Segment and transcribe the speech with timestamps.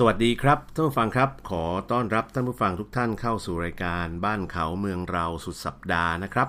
[0.00, 6.48] สวัสดีครับท่านผู้ฟังครับ ขอต้อนรับท่านผู้ฟังทุกท่านเข้าสู่รายการบ้านเขาเมืองเราสุดสัปดาห์นะครับ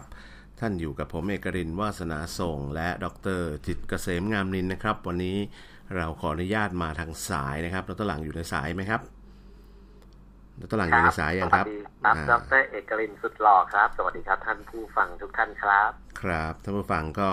[0.60, 3.05] ท่านอยู่กับผมเอกรินวาสนาส่ง และด
[3.40, 5.38] รจิตเกษมงามนินนะครับ วันนี้
[5.96, 9.02] เราขออนุญาตมาทางสายนะครับดรหลังอยู่ในสายไหมครับ
[10.62, 17.32] ดรหลังอยู่ในสายยังครับสวัสดีครับดรเอกรินสุดหล่อครับ สวัสดีครับท่านผู้ฟังทุกท่านครับ ครับท่านผู้ฟังก็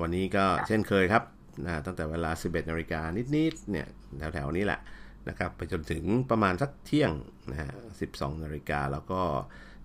[0.00, 1.22] วันนี้ก็เช่นเคยครับ
[1.64, 3.00] นะตั้งแต่เวลา 11นาฬิกา
[3.36, 3.86] นิดๆเนี่ย
[4.34, 4.80] แถวๆนี้แหละ
[5.28, 7.12] นะครับไปจนถึงประมาณสักเที่ยง
[7.50, 7.70] นะฮะ
[8.08, 9.22] 12นาฬิกาแล้วก็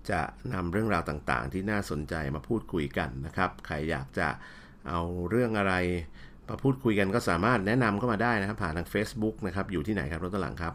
[0.09, 0.21] จะ
[0.53, 4.27] นำเรื่องราวต่างๆ ที่น่าสนใจมาพูดคุยกันนะครับ ใครอยากจะ
[4.89, 5.73] เอาเรื่องอะไร
[6.49, 10.73] มาพูดคุยกันก็สามารถแนะนำเข้ามาได้นะครับผ่านทาง Facebook นะครับ อยู่ที่ไหนครับรถตลังครับ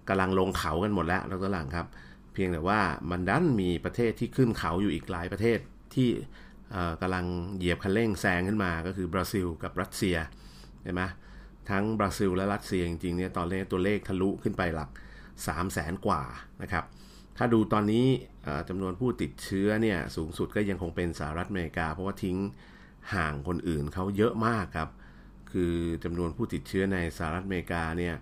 [0.08, 1.86] กำลังลงเขากันหมดแล้วแล้วก็หลังครับ
[2.34, 5.58] เพียงแต่ว่ามันดันมีประเทศที่ขึ้นเขาอยู่อีกหลายประเทศ
[5.94, 6.08] ที่
[7.02, 7.24] กำลัง
[7.56, 10.16] เหยียบคันเร่งแซงขึ้นมาก็คือบราซิลกับรัสเซีย
[10.82, 11.02] เห็นไหม
[11.70, 14.88] ทั้งบราซิลและรัสเซียจริงๆเนี่ยตอนเลขตัวเลขทะลุขึ้นไปหลัก
[15.46, 16.22] 3 0 0แสนกว่า
[16.62, 16.84] นะครับ
[17.42, 18.06] ถ้าดูตอนนี้
[18.68, 22.36] จำนวนผู้ติดเชื้อเนี่ยสูงสุดก็ยังคงเป็นสหรัฐอเมริกา เพราะว่าทิ้ง
[23.14, 24.90] ห่างคนอื่นเขาเยอะมากครับ
[25.52, 25.74] คือ
[26.04, 28.14] จำนวนผู้ติดเชื้อในสหรัฐอเมริกาเนี่ย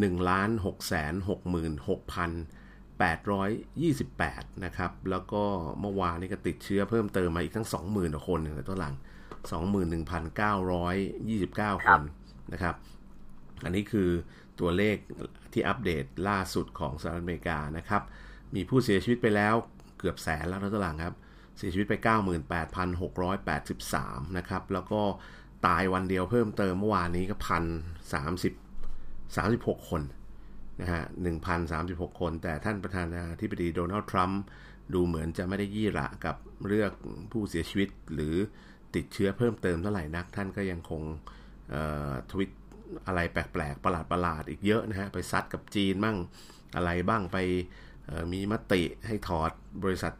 [0.00, 2.30] หนึ่งล้านหกแสนหกหมื่นหกพัน
[2.98, 3.50] แปดร้อย
[3.82, 5.42] ยี่สิบแปดนะครับ แล้วก็
[5.80, 8.94] เมื่อวานนี้ก็ติดเชื้อเพิ่มเติมมาอีกทั้งสองหมื่นคนในตัวหลัง
[9.52, 10.96] สองหมื่นหนึ่งพันเก้าร้อย
[11.28, 12.02] ยี่สิบเก้าคน
[12.52, 12.74] นะครับ
[13.64, 14.08] อันนี้คือ
[14.60, 14.96] ตัวเลข
[15.52, 18.02] ที่อัปเดตล่าสุดของสหรัฐอเมริกานะครับ
[18.54, 19.54] มีผู้เสียชีวิตไปแล้ว
[19.98, 21.14] เกือบแสนแล้วนะตัวหลังครับ
[21.58, 21.94] เสียชีวิตไป
[23.56, 25.00] 98,683 นะครับ แล้วก็
[25.66, 27.64] ตายวันเดียวเพิ่มเติมเมื่อวานนี้ก็พัน
[28.12, 28.52] สามสิบ
[29.36, 30.02] สามสิบหกคน
[30.80, 34.42] นะฮะหนึ่งพันสามสิบหกคน แต่ท่านประธานาธิบดีโดนัลด์ทรัมป์
[34.94, 36.36] ดูเหมือนจะไม่ได้ยี่ระกับ
[36.66, 36.92] เรื่อง
[37.32, 38.34] ผู้เสียชีวิตหรือ
[38.94, 41.02] ติดเชื้อเพิ่มเติมเท่าไหร่นัก ท่านก็ยังคง
[42.30, 42.50] ทวิต
[43.06, 46.16] อะไรแปลกๆ ประหลาดๆ อีกเยอะนะฮะ ไปซัดกับจีนบ้าง
[46.76, 47.38] อะไรบ้างไป
[48.32, 49.50] มีมติให้ถอด
[49.84, 50.12] บริษัท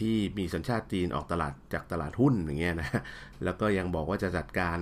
[0.00, 2.90] ที่มีสัญชาติจีนออกตลาดจากตลาดหุ้นอย่างเงี้ยนะ
[3.44, 4.78] แล้วก็ยังบอกว่าจะจัดการ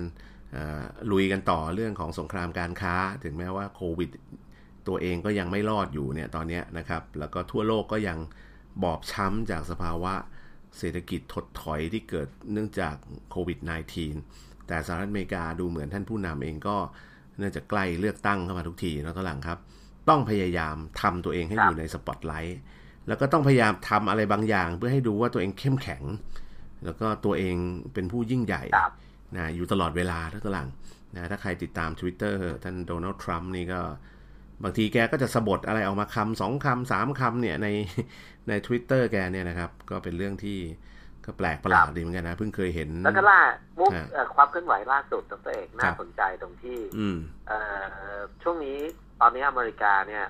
[1.11, 4.09] ลุยกันต่อเรื่องของสงครามการค้า ถึงแม้ว่าโควิด
[4.87, 8.17] ตัวเองก็ยังไม่รอดอยู่เนี่ยตอนนี้นะครับ แล้วก็ทั่วโลกก็ยัง
[8.83, 10.13] บอบช้ำจากสภาวะ
[10.77, 12.95] เศรษฐกิจถดถอยที่เกิดเนื่องจาก
[13.31, 13.59] โควิด
[14.13, 16.77] -19 แต่สหรัฐอเมริกาดูเหมือนท่านผู้นำเองก็
[17.37, 19.59] เนื่องจากใกล้เลือกตั้งเข้ามาทุกทีแล้วก็หลังครับ
[20.09, 22.59] ต้องพยายามทำตัวเองให้อยู่ในสปอตไลท์
[23.07, 26.03] แล้วก็ต้องพยายามทำอะไรบางอย่าง เพื่อให้ดูว่าตัวเองเข้มแข็ง
[26.85, 27.55] แล้วก็ตัวเอง
[27.93, 28.63] เป็นผู้ยิ่งใหญ่
[29.35, 30.67] นะอยู่ตลอดเวลาทั้งตลัง
[31.15, 33.81] นะถ้าใครติดตาม Twitter ท่านโดนัลด์ทรัมป์นี่ก็
[34.63, 37.67] บางทีแกก็จะสะบดอะไรออกมาคำสองคำสามคำเนี่ยใน
[38.47, 40.57] ใน Twitter แกเนี่ยนะครับ ก็เป็นเรื่องที่
[41.25, 43.39] ก็แปลกประหลาดดีเหมือนกันนะเพิ่งเคยเห็น แล้วก็ล่า
[43.79, 43.91] มุก
[44.35, 46.79] ความเคลื่อนไหวล่าสุดตัวเอกน่าสนใจตรงที่
[48.43, 48.77] ช่วงนี้
[49.21, 50.25] ตอนนี้อเมริกาเนี่ย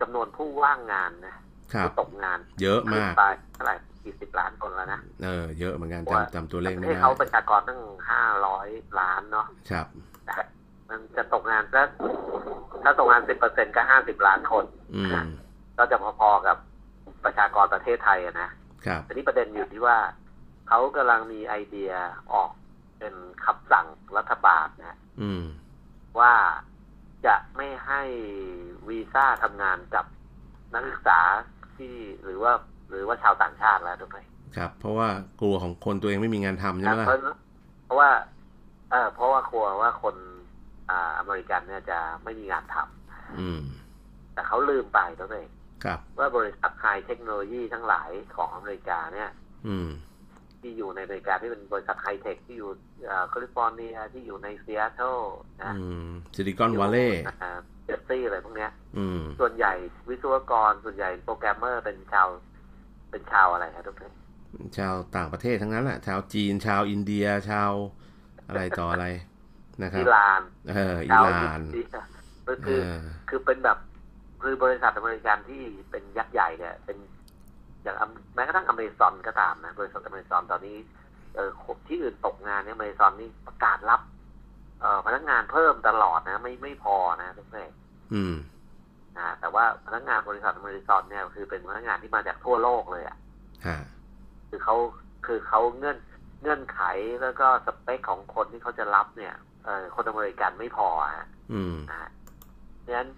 [0.00, 1.36] จำนวนผู้ว่างงานนะ
[1.84, 3.22] ผู้ตกงาน เยอะมากไป
[3.54, 7.80] เท่าไหร่กี่สิบล้านคนแล้วนะเออเยอะเหมือนกันจำจำตัวเลขไม่ได้เขาประชากรตั้ง
[8.10, 8.68] ห้าร้อย
[9.00, 9.86] ล้านเนาะครับ
[10.88, 11.88] มันจะตกงานสัก
[12.82, 14.64] ถ้าตกงานสิบเปอร์เซ็นก็ห้าสิบล้านคน
[14.94, 15.26] อืม
[15.78, 16.56] ก็จะพอๆกับ
[17.24, 18.50] ประชากรประเทศไทยนะ
[18.86, 19.98] ครับทีนี้ประเด็นอยู่ที่ว่า
[20.68, 21.92] เขากำลังมีไอเดีย
[22.32, 22.50] ออก
[22.98, 23.14] เป็น
[23.44, 23.86] คำสั่ง
[24.16, 25.44] รัฐบาลนะอืม
[26.20, 26.32] ว่า
[27.26, 28.02] จะไม่ให้
[28.88, 30.04] วีซ่าทำงานกับ
[30.74, 31.20] นักศึกษา
[31.76, 31.94] ที่
[32.24, 32.52] หรือว่า
[32.90, 34.18] หรือว่าชาวต่างชาติแล้วถูกไหม
[34.56, 35.08] ครับ เพราะว่า
[35.40, 37.06] กลัวของคนตัวเองไม่มีงานทำใช่ไหมล่ะ
[37.84, 38.10] เพราะว่า
[38.90, 40.16] เออเพราะว่ากลัวว่าคน
[40.90, 43.60] อ่าอเมริกันเนี่ยจะไม่มีงานทำอืม
[44.34, 45.53] แต่เขาลืมไปตัวเองครับ
[46.18, 49.30] ว่าบริษัทไฮเทคโนโลยีทั้งหลายของอเมริกาเนี่ย
[49.68, 49.90] อืม
[50.60, 52.70] ที่อยู่ในอเมริกาที่เป็นบริษัทไฮเทคที่อยู่
[53.30, 55.18] แคลิฟอร์เนียที่อยู่ในซีแอตเทิล
[55.62, 55.72] นะ
[56.34, 57.22] ซิลิคอนวัลเลย์
[57.84, 58.70] เจสซี่อะไรพวกเนี้ย
[59.40, 59.72] ส่วนใหญ่
[60.08, 62.28] วิศวกรส่วนใหญ่โปรแกรมเมอร์เป็นชาว
[63.10, 64.12] เป็นชาวอะไรครับทุกท่าน
[64.78, 67.72] ชาวต่างประเทศทั้งนั้นแหละชาวจีนชาวอินเดียชาว
[68.48, 69.06] อะไรต่ออะไร
[69.82, 70.40] นะครับอิหร่าน
[70.70, 71.60] เอออิหร่าน
[72.66, 72.80] คือ
[73.28, 73.78] คือเป็นแบบ
[74.44, 76.98] คือบริษัทอเมริกันที่เป็นยักษ์ใหญ่เนี่ยเป็น
[77.82, 77.96] อย่าง
[78.34, 80.76] แม้กระทั่งอเมซอนก็ตามนะบริษัทอเมซอนตอนนี้
[81.34, 81.50] เออ
[81.88, 84.00] ที่อื่นตกงานเนี่ยอเมซอนนี่ประกาศรับ
[84.80, 87.70] เอ่อพนักงานเพิ่มตลอดนะ ไม่ไม่พอนะทุกท่าน
[88.14, 88.36] อืม
[89.18, 93.16] นะแต่ว่าพนักงานบริษัทอเมซอนเนี่ยคือเป็นพนักงานที่มาจากทั่วโลกเลยอะ
[94.48, 94.76] คือเขา
[95.26, 95.98] คือเขาเงื่อน
[96.42, 96.80] เงื่อนไข
[97.22, 102.10] แล้วก็สเปคของคนที่เขาจะรับเนี่ยเออคนอเมริกันไม่พอฮะอืมนะ
[102.88, 103.08] นั้น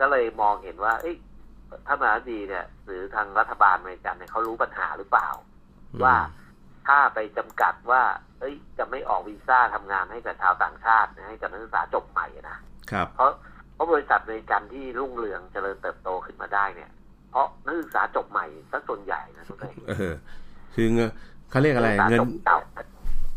[0.00, 1.16] ก็เลยมองเห็นว่าเอ้ย
[1.86, 5.28] ถ้ามาดีเนี่ย หรือทางรัฐบาลอเมริกันเนี่ยเขารู้ปัญหาหรือเปล่า
[6.04, 6.16] ว่า
[6.88, 8.02] ถ้าไปจำกัดว่า
[8.40, 12.58] เอ้ย จะไม่ออกวีซ่าทำงานให้กับชาวต่างชาติให้กับนักศึกษาจบใหม่นะ
[12.92, 13.30] ครับเพราะ
[13.74, 16.90] เพราะบริษัทอเมริกันที่รุ่งเรืองเจริญเติบโตขึ้นมาได้เนี่ย
[17.30, 19.72] เพราะนักศึกษาจบใหม่ซะส่วนใหญ่นะทุกท่าน
[20.74, 21.10] คือเงิน
[21.50, 22.20] เขาเรียกอะไรเงิน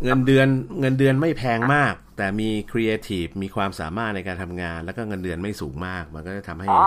[0.04, 0.48] เงินเดือน
[0.80, 6.80] เงินเดือนไม่แพงมาก แต่มีครีเอทีฟมีความสามารถในการทำงาน แล้วก็เงินเดือนไม่สูงมาก มันก็จะทำให้เงิ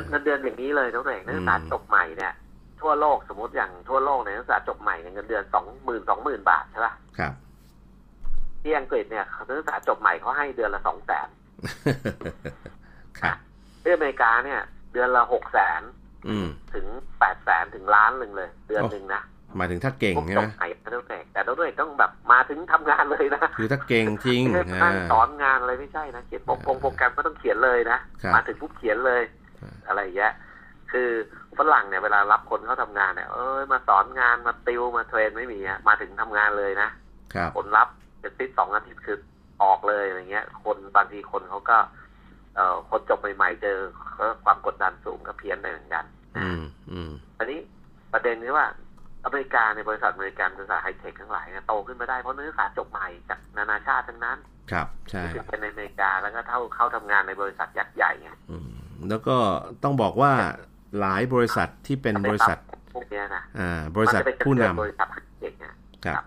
[0.00, 2.32] นเงินเดือนอย่างนี้เลยทุกท่านนักศึกษาจบใหม่เนี่ย
[2.80, 7.32] ทั่วโลกสมมติอย่างทั่วโลกเนี่ยนักศึกษาจบใหม่เงินเดือนสองหมื่นสองหมื่นบาทใช่ป่ะครับ
[8.62, 11.28] ที่อังกฤษเนี่ยนักศึกษาจบใหม่เขาให้เดือนละสองแสน
[13.20, 13.36] ครับ
[13.82, 14.60] ที่อเมริกาเนี่ย
[14.92, 15.82] เดือนละหกแสน
[16.74, 16.86] ถึง
[17.18, 19.22] แปดแสนถึงล้านหนึ่งเลย เดือนหนึ่งนะ
[19.56, 20.46] หมายถึงถ้าเก่งใช่ไหม
[20.94, 24.42] ต้องแต่แต่ต้องด้วยต้องแบบมาถึงทำงานเลยนะคือถ้าเก่งจริง
[25.12, 27.98] สอนงานอะไรไม่ใช่นะเขียนโปรแกรมก็ต้องเขียนเลยนะ
[28.34, 29.22] มาถึงปุ๊บเขียนเลย
[29.88, 30.32] อะไรอย่างเงี้ย
[30.92, 31.10] คือ
[31.58, 36.88] ฝรั่งเนี่ยเวลารับคนเขาทางานเนี่ยเอ้ยมาสอนงานมาติวมาเทรนไม่มีอะมาถึงทำงานเลยนะ
[37.56, 37.88] คนรับ
[38.22, 39.18] จะติดสองอาทิตย์คือ
[39.62, 41.78] ออกเลยอะไรเงี้ย คนบางทีคนเขาก็
[42.54, 43.78] เอ่อคนจบใหม่ๆเจอ
[44.44, 46.04] ความกดดันสูงก็เพี้ยนไปเหมือนกัน
[46.38, 47.60] อืมอืมอันนี้
[48.12, 48.66] ประเด็นนี้ว่า
[49.26, 54.38] อเมริกาในบริษัทอเมริกันบริษัทไฮเทคทั้งหลายโตขึ้นมาได้เพราะนักศึกษาจบใหม่จากนานาชาติทั้งนั้น
[54.72, 58.30] ครับใช่ที่เป็นในอเมริกาแล้วก็เท่าเข้าทำงานในบริษัทยักษ์ใหญ่ไง
[59.08, 59.36] แล้วก็
[59.82, 60.32] ต้องบอกว่า
[61.00, 62.58] หลายบริษัทที่เป็นบริษัท
[62.94, 65.08] พวกนี้นะอ่าบริษัทผู้นำบริษัท
[65.40, 65.54] เด็ก
[66.04, 66.24] ครับ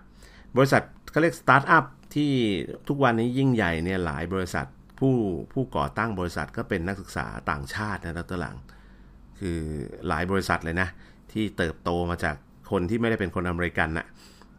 [0.56, 1.84] บริษัทเขาเรียกสตาร์ทอัพ
[2.14, 2.32] ที่
[2.88, 4.66] ทุกวันนี้ยิ่งใหญ่เนี่ยหลายบริษัท
[4.98, 5.14] ผู้
[5.52, 8.56] ผู้ก่อตั้งบริษัทก็เป็นนักศึกษาต่างชาตินะดรหลัง
[9.38, 9.58] คือ
[10.08, 10.88] หลายบริษัทเลยนะ
[11.32, 12.36] ที่เติบโตมาจาก
[12.70, 14.06] คนที่ไม่ได้เป็นคนอเมริกันน่ะ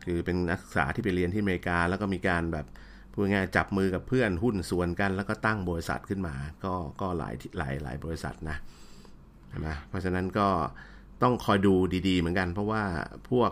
[0.06, 2.66] คือเป็นนักศึกษาที่ไปเรียนที่อเมริกา แล้วก็มีการแบบ
[3.12, 8.58] พูดง่ายจับมือกับเพื่อนหุ้นส่วนกัน แล้วก็ตั้งบริษัทขึ้นมา ก็ก็หลายหลายหลายบริษัทนะ
[9.68, 10.48] นะเพราะฉะนั้นก็
[11.24, 11.74] ต้องคอยดู
[12.08, 12.84] ดีๆ เหมือนกัน เพราะว่า
[13.30, 13.52] พวก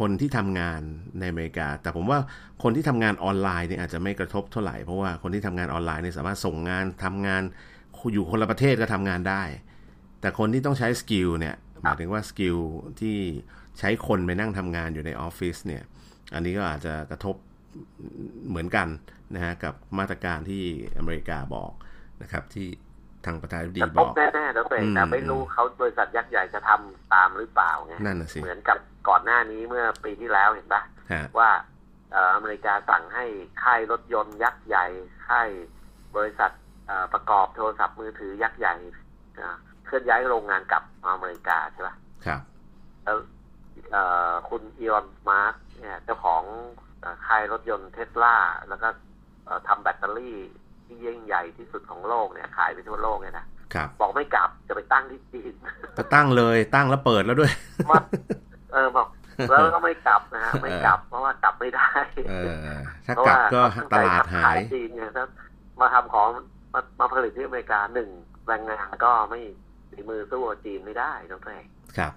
[0.00, 0.80] คนที่ทำงาน
[1.18, 2.18] ในอเมริกา แต่ผมว่า
[2.62, 7.42] คนที่ทำงานออนไลน์เนี่ยอาจจะไม่กระทบเท่าไหร่เพราะว่าคนที่ทำงานออนไลน์เนี่ยสามารถส่งงานทำงาน
[8.14, 9.42] อยู่คนละประเทศก็ทำงานได้
[10.20, 12.58] แต่คนที่ต้องใช้ skill เนี่ย หมายถึงว่า skill
[13.00, 13.16] ที่
[13.78, 15.82] ใช้คนไปนั่งทำงานอยู่ในออฟฟิศเนี่ย
[16.34, 17.36] อันนี้ก็อาจจะกระทบ
[18.48, 18.88] เหมือนกัน
[19.34, 20.62] นะฮะกับมาตรการที่
[20.98, 21.72] อเมริกาบอก
[22.22, 22.68] นะครับ ที่
[23.26, 30.82] ทางประธานาธิบดีบอกแน่ๆแล้วแต่ไม่รู้เขาบริษัทยักษ์ใหญ่จะทำตามหรือเปล่าไงนั่นน่ะสิเหมือนกับก่อนหน้านี้เมื่อปีที่แล้วเห็นปะ
[31.38, 31.50] ว่า
[32.36, 33.24] อเมริกาสั่งให้
[33.62, 34.86] ค่ายรถยนต์ยักษ์ใหญ่
[35.28, 35.48] ค่าย
[36.16, 36.50] บริษัท
[37.12, 38.74] ประกอบโทรศัพท์มือถือยักษ์ใหญ่
[39.90, 41.94] เคลื่อนย้ายโรงงานกลับมาอเมริกาใช่ปะ
[42.26, 42.40] ครับ
[43.04, 43.16] แล้ว
[44.48, 46.42] คุณอีลอนมัสก์เนี่ยเจ้าของ
[47.26, 48.36] ค่ายรถยนต์เทสลา
[48.68, 48.88] แล้วก็
[49.68, 50.36] ทำแบตเตอรี่
[50.84, 55.54] ที่ยิ่งใหญ่ที่สุดของโลกเนี่ยขายไปทั่วโลกเนี่ยนะครับบอกไม่กลับจะไปตั้งที่จีน
[55.96, 57.52] จะตั้งเลยตั้งแล้วเปิดแล้วด้วย
[58.72, 59.08] เออบอก
[59.50, 61.90] แล้วก็ไม่กลับนะฮะไม่กลับเพราะว่ากลับไม่ได้
[62.30, 62.48] เออ
[63.06, 65.24] ถ้ากลับก็ตลาดหายจีนเนี่ยถ้า
[65.80, 66.28] มาทำของ
[66.74, 68.08] มามาผลิตที่อเมริกาหนึ่ง
[68.46, 69.40] แรงงานก็ไม่
[70.00, 71.58] ฝีมือสู้จีนไม่ได้ต้องแท้
[71.98, 72.12] ครับ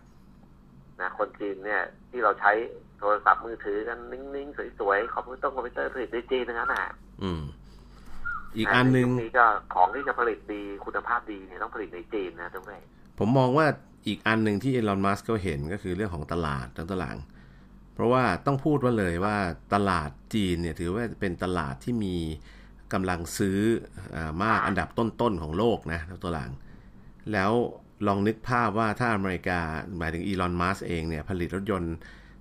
[1.00, 2.52] นะคนจีนเนี่ย ที่เราใช้
[3.00, 6.86] โทรศัพท์มือถือกันนิ่งๆสวยๆคอมพิวเตอร์คอมพิวเตอร์ผลิตในจีนนั้นนะ
[7.24, 7.44] อืม
[8.58, 12.84] อีกอันหนึ่งนี่ก็ของที่จะผลิตดีคุณภาพดีเนี่ยต้องผลิตในจีนนะทุกท่าน
[13.20, 13.66] ผมมองว่า
[14.08, 17.16] อีกอันหนึ่งที่อีลอนมัสก์ก็เห็นก็คือเรื่องของตลาดทั้งตลาด
[17.94, 19.36] เพราะว่าต้องพูดว่าเลยว่า
[19.74, 22.16] ตลาดจีนเนี่ยถือว่าเป็นตลาดที่มี
[22.94, 23.60] กำลังซื้อ
[24.16, 26.50] อมากอันดับต้นๆของโลกนะทั้งตลาด
[27.32, 27.52] แล้ว
[28.08, 29.60] ลองนึกภาพว่าถ้าอเมริกา
[29.98, 31.96] หมายถึงอีลอนมัสเองเนี่ยผลิตรถยนต์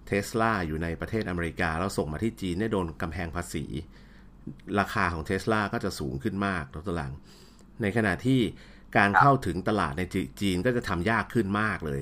[0.06, 3.64] เทสลาอยู่ในประเทศอเมริกา แล้วส่งมาที่จีนเนี่ยโดนกำแพงภาษี
[4.78, 7.12] ราคาของเทสลาก็จะสูงขึ้นมากตัวหลัง
[7.82, 8.40] ในขณะที่
[8.96, 10.02] การเข้าถึงตลาดใน
[10.40, 12.00] จีนก็จะทำยากขึ้นมากเลย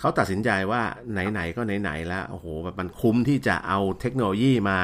[0.00, 0.82] เขาตัดสินใจว่า
[1.12, 4.78] ไหน ๆ ก็ไหน ๆ แล้วโอ้โหแบบมันคุ้มที่จะเอาเทคโนโลยีมา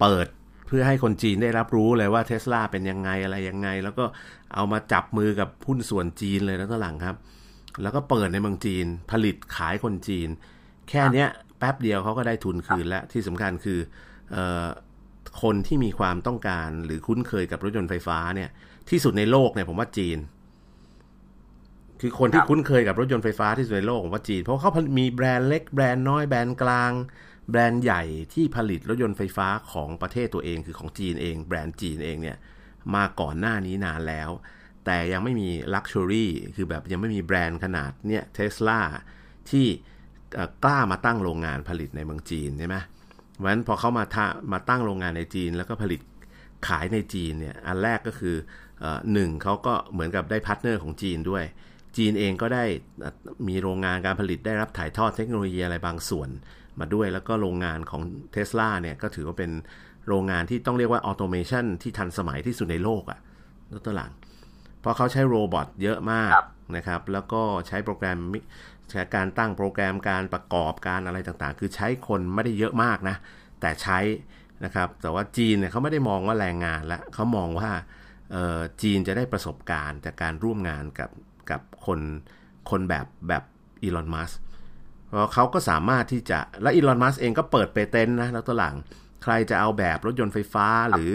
[0.00, 0.26] เปิด
[0.66, 4.04] เพื่อให้คนจีนได้รับรู้เลยว่าเทสลาเป็นยังไงอะไรยังไง แล้วก็
[4.54, 7.16] เอามาจับมือกับหุ้นส่วนจีนเลยนะตัวหลังครับ
[7.82, 10.28] แล้วก็เปิดในเมืองจีน ผลิตขายคนจีน
[10.88, 13.78] แค่เนี้ยแป๊บเดียวเขาก็ได้ทุนคืนแล้วที่สำคัญคือ
[14.34, 14.38] อ
[15.42, 18.50] คนที่มีความต้องการหรือคุ้นเคยกับรถยนต์ไฟฟ้าเนี่ย
[18.90, 20.18] ที่สุดในโลกเนี่ยผมว่าจีน
[22.00, 26.92] คือคนที่คุ้นเคยกับรถยนต์ไฟฟ้าที่สุดในโลกผมว่าจีน เพราะเขามีแบรนด์เล็กแบรนด์น้อยแบรนด์กลาง
[27.50, 28.02] แบรนด์ใหญ่
[28.34, 32.36] ที่ผลิตรถยนต์ไฟฟ้าของประเทศตัวเองคือของจีนเอง แบรนด์จีนเองเนี่ย
[32.94, 34.30] มาก่อนหน้านี้นานแล้ว
[34.84, 38.80] แต่ยังไม่มี luxury คือแบบยังไม่มีแบรนด์ขนาดเนี่ยเทสลา
[39.50, 39.66] ที่
[40.64, 42.76] กล้ามาตั้งโรงงานผลิตในเมืองจีนใช่ไหม
[43.34, 46.00] เพราะฉะนั้นพอเขามาทามาตั้งโรงงานในจีน แล้วก็ผลิต
[46.68, 48.36] ขายในจีนเนี่ยอันแรกก็คือ
[49.12, 51.44] หนึ่งเขาก็เหมือนกับได้ partner ของจีนด้วย
[51.96, 52.64] จีนเองก็ได้
[53.48, 56.28] มีโรงงานการผลิตได้รับถ่ายทอดเทคโนโลยีอะไรบางส่วน
[56.80, 58.02] มาด้วยแล้วก็โรงงานของ
[58.32, 59.50] เท สลา เนี่ยก็ถือว่าเป็น
[60.08, 63.18] โรงงานที่ต้องเรียกว่า automation ที่ทันสมัยที่สุดในโลกอะ่ะ
[63.86, 64.12] ตัวหลัง
[64.80, 66.32] เพราะเขาใช้ robot เยอะมาก
[66.76, 68.18] นะครับ แล้วก็ใช้โปรแกรม
[68.90, 73.16] ใช้การตั้งโปรแกรมการประกอบการอะไรต่างๆ คือใช้คนไม่ได้เยอะมากนะ
[73.60, 73.98] แต่ใช้
[74.64, 77.70] นะครับ แต่ว่าจีนเนี่ยเขาไม่ได้มองว่าแรงงานแล้วเขามองว่า
[78.82, 81.10] จีนจะได้ประสบการณ์จากการร่วมงานกับ
[81.50, 82.00] กับคน
[82.70, 83.42] คนแบบแบบ
[83.82, 84.30] อีลอนมัส
[85.06, 88.76] เพราะเขาก็สามารถที่จะและอีลอนมัสเองก็เปิดเปเตนนะแล้วตัวหลัง
[89.22, 91.10] ใครจะเอาแบบรถยนต์ไฟฟ้า หรือ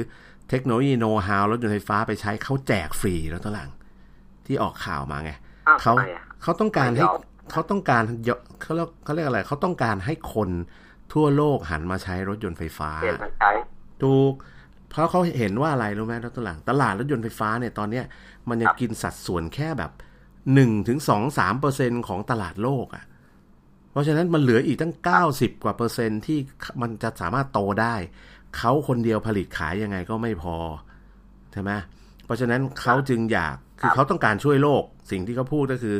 [0.49, 3.69] เทคโนโลยีโน้ตฮาวรถยนต์ไฟฟ้าไปใช้เขาแจกฟรีแล้วตัวหลัง
[4.45, 5.31] ที่ออกข่าวมาไง
[5.81, 5.93] เขา
[6.43, 7.05] เขาต้องการให้
[7.51, 8.03] เขาต้องการ
[8.61, 10.49] เขาเรียกเขาเรียกอะไรเขาต้องการให้คน
[11.13, 12.91] ทั่วโลกหันมาใช้รถยนต์ไฟฟ้า
[14.03, 14.33] ถูก
[14.89, 18.05] เพราะเขาเห็นว่าอะไรรู้ไหมรถตัวหลังตลาดรถยนต์ไฟฟ้าเนี่ยตอนเนี้ย
[18.49, 19.91] มันยังกินสัดส่วนแค่แบบ
[20.53, 23.05] หนึ่งถึงสองสามเปอร์เซ็นของตลาดโลกอะ่ะ
[23.91, 24.93] เพราะฉะนั้นมันเหลืออีกตั้ง
[25.29, 26.39] 90 กว่าเปอร์เซ็นต์ที่
[26.81, 27.95] มันจะสามารถโตได้
[28.57, 30.55] เขาคนเดียวผลิตขายยังไงก็ไม่พอ
[31.51, 31.71] ใช่ไหม
[32.25, 35.97] เพราะฉะนั้นเขาจึงอยากคือเขาต้องการช่วยโลก สิ่งที่เขาพูดก็คือ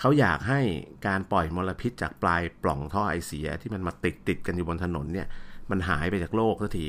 [0.00, 0.60] เขาอยากให้
[1.06, 5.26] การปล่อยมลพิษจากปลายปล่องท่อไอเสียที่มันมาติดติดกันอยู่บนถนนเนี่ย
[5.70, 6.88] มันหายไปจากโลกสักที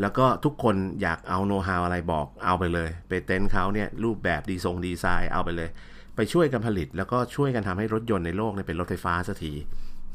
[0.00, 5.68] แล้วก็ทุกคนอยากเอาโน้ตฮาวอะไรบอกเอาไปเลย ไปเต้นเขาเนี่ยรูปแบบดีทรงดีไซน์เอาไปเลย
[6.16, 9.52] ไปช่วยกันผลิต แล้วก็ช่วยกันทำให้รถยนต์ในโลกเนี่ยเป็นรถไฟฟ้าสักที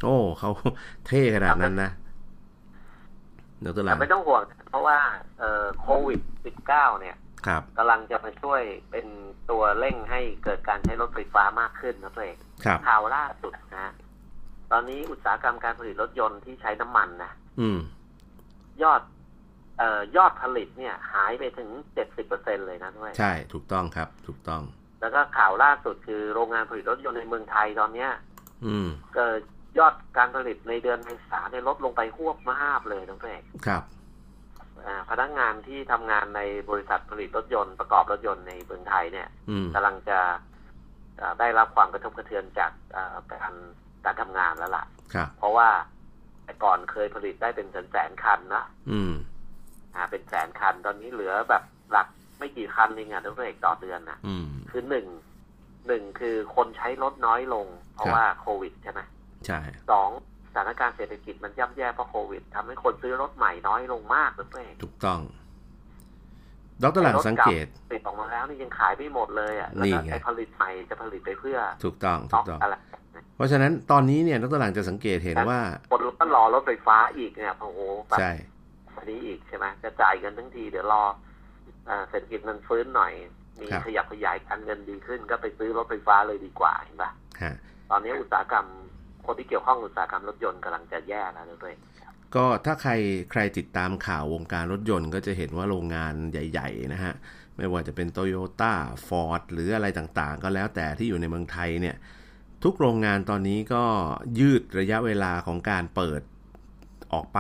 [0.04, 0.50] โอ้เขา
[1.08, 1.92] เท่ขนาดนั้นนะ
[3.60, 4.98] เดี๋ยวตัวหลังไม่ต้องห่วง เพราะว่า
[5.40, 7.16] เอ่อโควิดสิบเก้าเนี่ย
[7.48, 8.62] ครับกำลังจะมาช่วย
[8.92, 9.06] เป็น
[9.50, 12.38] ตัวเร่งให้เกิดการใช้รถไฟฟ้ามากขึ้นนะตัวเอง
[12.88, 13.92] ข่าวล่าสุดนะ
[14.72, 17.80] ตอนนี้อุตสาหกรรมการผลิตรถยนต์ที่ใช้น้ำมันนะอืม
[18.84, 19.02] ยอด
[19.78, 24.62] เอ่อยอดผลิตเนี่ย หายไปถึงเจ็ดสิบเปอร์เซ็นเลยนะด้วย ใช่ ถูกต้องครับ ถูกต้อง
[25.02, 28.12] แล้วก็ข่าวล่าสุดคือโรงงานผลิตรถยนต์ในเมืองไทยตอนเนี้ย
[28.66, 29.42] อืมเกิด
[29.78, 33.84] ยอดการผลิตในเดือนเมษาเนี่ยลดลงไปหวบมากเลยน้องเอกครับ
[35.10, 39.28] พนักงานที่ทำงานในบริษัทผลิตรถยนต์ประกอบรถยนต์ในเมืองไทยเนี่ย
[39.74, 40.20] กำลังจะ
[41.40, 42.72] ได้รับความกระทบกระเทือนจาก
[43.32, 43.54] การ
[44.06, 44.86] การทำงานแล้วล่ะ
[45.38, 45.70] เพราะว่า
[46.44, 49.14] แต่ก่อนเคยผลิตได้เป็นแสนแสนคันนะอืม
[49.96, 52.08] อ่าเป็นแสนคันตอนนี้เหลือแบบหลัก
[52.40, 54.18] ไม่กี่คันเองอะทุกเอกต่อเดือนอะ
[54.78, 55.08] คือหนึ่ง
[55.88, 59.00] หนึ่งคือคนใช้รถน้อยลง เพราะว่าโควิดใช่ไหม
[59.46, 59.60] ใช่
[59.92, 60.10] สอง
[60.54, 65.20] สถานการณ์เศรษฐกิจมันย่ำแย่เพราะโควิดทำให้คนซื้อรถใหม่น้อยลงมากเลยถูกต้อง
[66.84, 72.60] ดรหลังสังเกตติดออกมาแล้วนี่ยังขายไม่หมดเลยอะแล้วไอ้ผลิตใหม่จะผลิตไปเพื่อ ถูกต้องถูกต้อง
[73.36, 75.60] เพราะฉะนั้นตอนนี้เนี่ยดรหลังจะสังเกตเห็นว่า
[75.92, 77.80] คนก็รอรถไฟฟ้าอีกเนี่ยโอ้โห
[78.20, 78.32] ใช่
[78.98, 81.04] อันนี้อีกใช่ไหมจะจ่ายกันทั้งทีเดี๋ยวรอ
[82.10, 83.14] เศรษฐกิจมันฟื้นหน่อย
[83.62, 87.12] มีขยับขยายการเงินดีขึ้น ก็ไปซื้อรถไฟฟ้าเลยดีกว่าเห็นปะ
[87.92, 88.68] ตอนนี้อุตสาหกรรม
[89.26, 91.76] คนที่เกี่ยวข้องอุตสาหกรรมรถยนต์กำลังจะแย่แล้วด้วย
[92.36, 92.92] ก็ถ้าใคร
[93.32, 97.14] ใครติดตามข่าววงการรถยนต์ก็จะเห็นว่าโรงงานใหญ่ ๆ นะฮะ
[97.58, 98.74] ไม่ว่าจะเป็นโตโยต้า
[99.08, 101.96] ฟอร์ดหรืออะไรต่างๆ ก็แล้วแต่ที่อยู่ในเมืองไทยเนี่ย
[102.64, 103.84] ทุกโรงงานตอนนี้ก็
[104.40, 106.22] ยืดระยะเวลาของการเปิด
[107.14, 107.40] ออกไป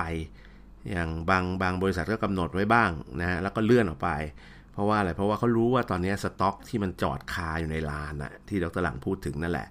[0.91, 2.89] อย่างบางบางบริษัทก็กำหนดไว้บ้าง
[3.21, 4.09] นะฮะแล้วก็เลื่อนออกไป
[4.77, 9.67] เพราะว่าอะไรเพราะว่าเขารู้ว่าตอนนี้สต็อกที่มันจอดคาอยู่ในลานอะที่ดรหลังพูดถึงนั่นแหละ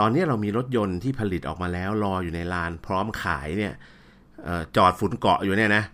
[0.00, 3.72] ตอนนี้เรามีรถยนต์ที่ผลิตออกมาแล้วรออยู่ในลาน พร้อมขายเนี่ย
[4.76, 5.84] จอดฝุ่นเกาะอยู่เนี่ยนะ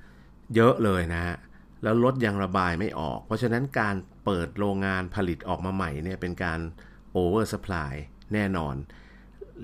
[0.54, 1.36] เยอะเลยนะฮะ
[1.82, 6.60] แล้วรถยังระบายไม่ออก เพราะฉะนั้นการเปิดโรงงานผลิตออกมาใหม่เนี่ยเป็นการ
[7.12, 7.94] โอเวอร์สป라이
[8.34, 8.76] แน่นอน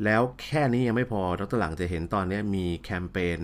[0.05, 3.39] แล้วแค่นี้ยังไม่พอดรหลังจะเห็นตอนนี้มีแคมเปญ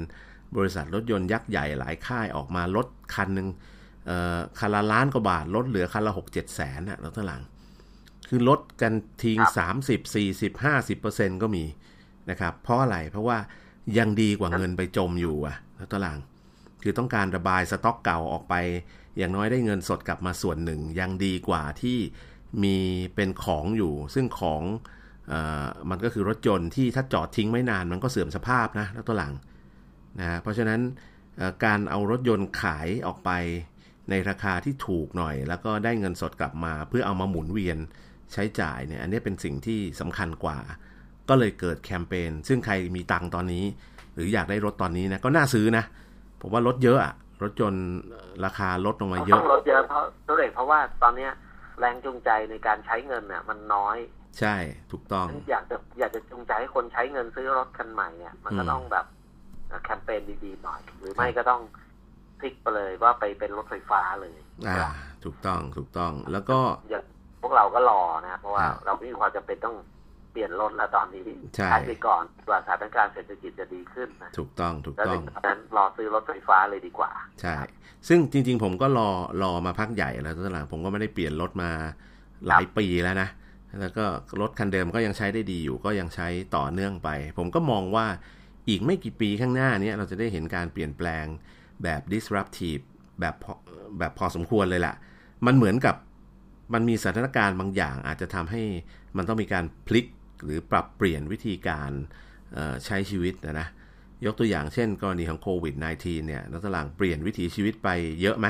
[0.56, 3.48] บริษัทรถยนต์ยักษ์ใหญ่หลายค่ายออกมาลดคันหนึ่ง
[4.58, 7.42] คันละล้านกว่าบาท ลดเหลือคันละหกเจ็ดแสนนะดรหลัง
[8.28, 11.64] คือลดกันทิ้งสามสิบสี่สิบห้าสิบเปอร์เซ็นก็มี
[12.30, 13.38] นะครับ เพราะอะไรเพราะว่า
[13.98, 15.56] ยังดีกว่าเงินไปจมอยู่อะ
[15.92, 16.18] ดรหลัง
[16.82, 18.54] คือต้องการระบายสต็อกเก่าออกไป
[19.18, 21.98] อย่างน้อยได้เงินสดกลับมาส่วนหนึ่ง ยังดีกว่าที่
[22.62, 22.76] มี
[23.14, 24.62] เป็นของอยู่ ซึ่งของ
[25.32, 25.34] อ
[25.90, 29.32] มันก็คือรถยนต์ที่ถ้าจอดทิ้งไม่นานมันก็เสื่อมสภาพนะแล้วตัวหลัง
[30.20, 30.80] นะเพราะฉะนั้น
[31.64, 33.30] การเอารถยนต์ขายออกไป
[34.10, 37.78] ในราคาที่ถูกหน่อย แล้วก็ได้เงินสดกลับมา เพื่อเอามาหมุนเวียน
[38.32, 40.58] ใช้จ่ายเนี่ยอันนี้เป็นสิ่งที่สำคัญกว่า
[41.28, 43.64] ก็เลยเกิดแคมเปญซึ่งใครมีตังตอนนี้
[44.14, 45.84] หรืออยากได้รถตอนนี้นะก็น่าซื้อนะ
[46.40, 47.86] ผมว่ารถเยอะอะรถยนต์
[48.44, 51.32] ราคาลดลงมาเยอะต้องรถเยอะเพราะตัวเองเพราะว่าตอนเนี้ย
[51.80, 53.96] แรงจูงใจในการใช้เงินเนี่ยมันน้อย
[54.38, 54.56] ใช่
[54.92, 59.06] ถูกต้อง อยากจะอยากจะจูงใจให้คนใช้เงินซื้อรถคันใหม่เนี่ยมันก็ต้องแบบ
[59.84, 61.60] แคมเปญดีๆหน่อย หรือไม่ก็ต้อง
[62.40, 64.36] พลิกไปเลยว่าไปเป็นรถไฟฟ้าเลย
[64.68, 64.78] อ่า
[65.24, 66.58] ถูกต้องถูกต้อง แล้วก็
[66.90, 67.02] อย่าง
[67.42, 69.76] พวกเราก็รอนะเพราะว่าเราไม่มีความจำเป็นต้อง
[70.32, 71.22] เปลี่ยนรถแล้วตอนนี้
[71.54, 77.56] ใช้ไปก่อนกว่าสถานการณ์เศรษฐกิจจะดีขึ้นนะถูกต้องถูกต้องดังนั้นรอซื้อรถไฟฟ้าเลยดีกว่า ใช่
[78.08, 79.08] ซึ่งจริง ๆ ผมก็รอ
[79.42, 81.70] รอมาพักใหญ่แล้วตอนหลังผมก็ไม่ได้เปลี่ยนรถมา
[82.46, 83.28] หลายปีแล้วนะ
[83.80, 84.04] แล้วก็
[84.40, 88.06] รถคันเดิมก็ยังใช้ได้ดีอยู่ ก็ยังใช้ต่อเนื่องไป ผมก็มองว่า
[88.68, 91.26] อีกไม่กี่ปีข้างหน้านี้เราจะได้เห็นการเปลี่ยนแปลง
[91.82, 92.82] แบบ disruptive
[93.20, 93.34] แบบ
[93.98, 94.94] แบบพอสมควรเลยแหละ
[95.46, 95.96] มันเหมือนกับ
[96.74, 98.62] มันมีสถานการณ์บางอย่าง อาจจะทำให้
[99.16, 100.06] มันต้องมีการพลิก
[100.44, 101.90] หรือปรับเปลี่ยนวิธีการ
[102.84, 103.68] ใช้ชีวิตนะนะ
[104.24, 107.88] ยกตัวอย่างเช่น กรณีของโควิด -19 เนี่ยดรหลังเปลี่ยนวิถีชีวิตไป
[108.20, 108.46] เยอะไหม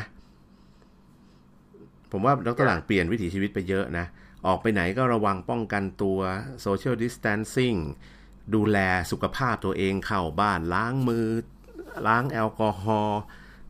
[2.12, 4.06] ผมว่าดรหลังเปลี่ยนวิถีชีวิตไปเยอะนะ
[4.46, 6.18] ออกไปไหนก็ระวังป้องกันตัว
[6.64, 7.78] social distancing
[8.54, 8.78] ดูแล
[9.10, 11.26] สุขภาพตัวเองเข้าบ้านล้างมือ
[12.06, 13.20] ล้างแอลกอฮอล์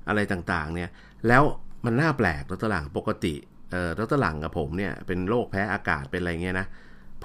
[0.08, 0.90] อะไรต่างๆเนี่ย
[1.28, 1.42] แล้ว
[1.84, 3.34] มันน่าแปลกดรหลังปกติ
[3.70, 6.66] เอ่อดรหลังกับผมเนี่ยเป็นโรคแพ้อากาศเป็นอะไรเงี้ยนะ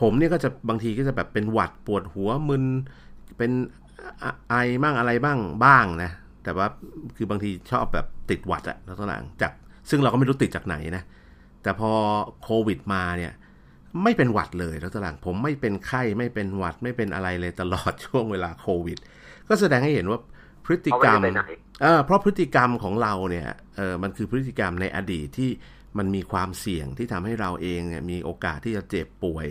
[0.02, 2.63] ผมเนี่ยก็จะบางทีก็จะแบบเป็นหวัดปวดหัวมึน
[3.38, 3.52] เป็น
[4.50, 6.12] ไอบ้างอะไรบ้างบ้างนะ
[6.44, 6.68] แต่ว่า
[7.16, 9.52] คือบางทีชอบแบบติดหวัดอะแล้วตัวหลังจาก
[9.89, 11.04] ซึ่งเราก็ไม่รู้ติดจากไหนนะ
[11.63, 11.92] แต่พอ
[12.44, 13.32] โควิดมาเนี่ย
[14.04, 18.98] ไม่เป็นหวัดเลยแล้วตหลังผมไม่เป็นไข้ไม่เป็นหวัดไม่เป็นอะไรเลยตลอดช่วงเวลาโควิด
[19.48, 20.20] ก็แสดงให้เห็นว่า
[20.65, 21.19] พฤติกรรม
[21.82, 25.49] เออเพราะพฤติกรรมของเราเนี่ยเออมันคือพฤติกรรมในอดีตที่
[25.97, 29.47] มันมีความเสี่ยงที่ทำให้เราเองเนี่ยมีโอกาสที่จะเจ็บป่วย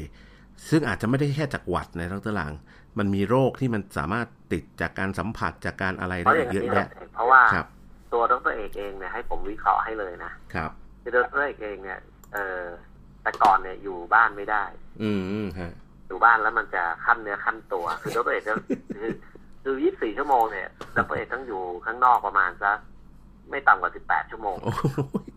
[0.71, 2.53] ซึ่งอาจจะไม่ได้แค่จากหวัดในทั้งตลัง
[2.99, 7.43] มันมีโรคที่มันสามารถติดจากการสัมผัสจากการอะไรได้เยอะแยะเพราะว่า
[8.13, 10.71] ตัวดรเอกเองเนี่ยให้ผมวิเคราะห์ให้เลยนะครับ
[11.03, 11.99] คือดรเอกเองเนี่ย
[12.35, 12.65] เออ
[13.23, 14.65] แต่ก่อนเนี่ยอยู่บ้านไม่ได้
[15.03, 15.11] อื
[15.45, 15.73] มฮะ
[16.09, 18.55] อยู่บ้านแล้วมันจะขั้นเนื้อขั้นตัว คือดรเอกจะ
[18.95, 19.11] คือ
[19.63, 22.79] คือยี่สี่ชั่วโมงเนี่ยดรเอกต้องอยู่ข้างนอกประมาณสัก
[23.51, 24.57] ไม่ต่ำกว่าสิบแปดชั่วโมง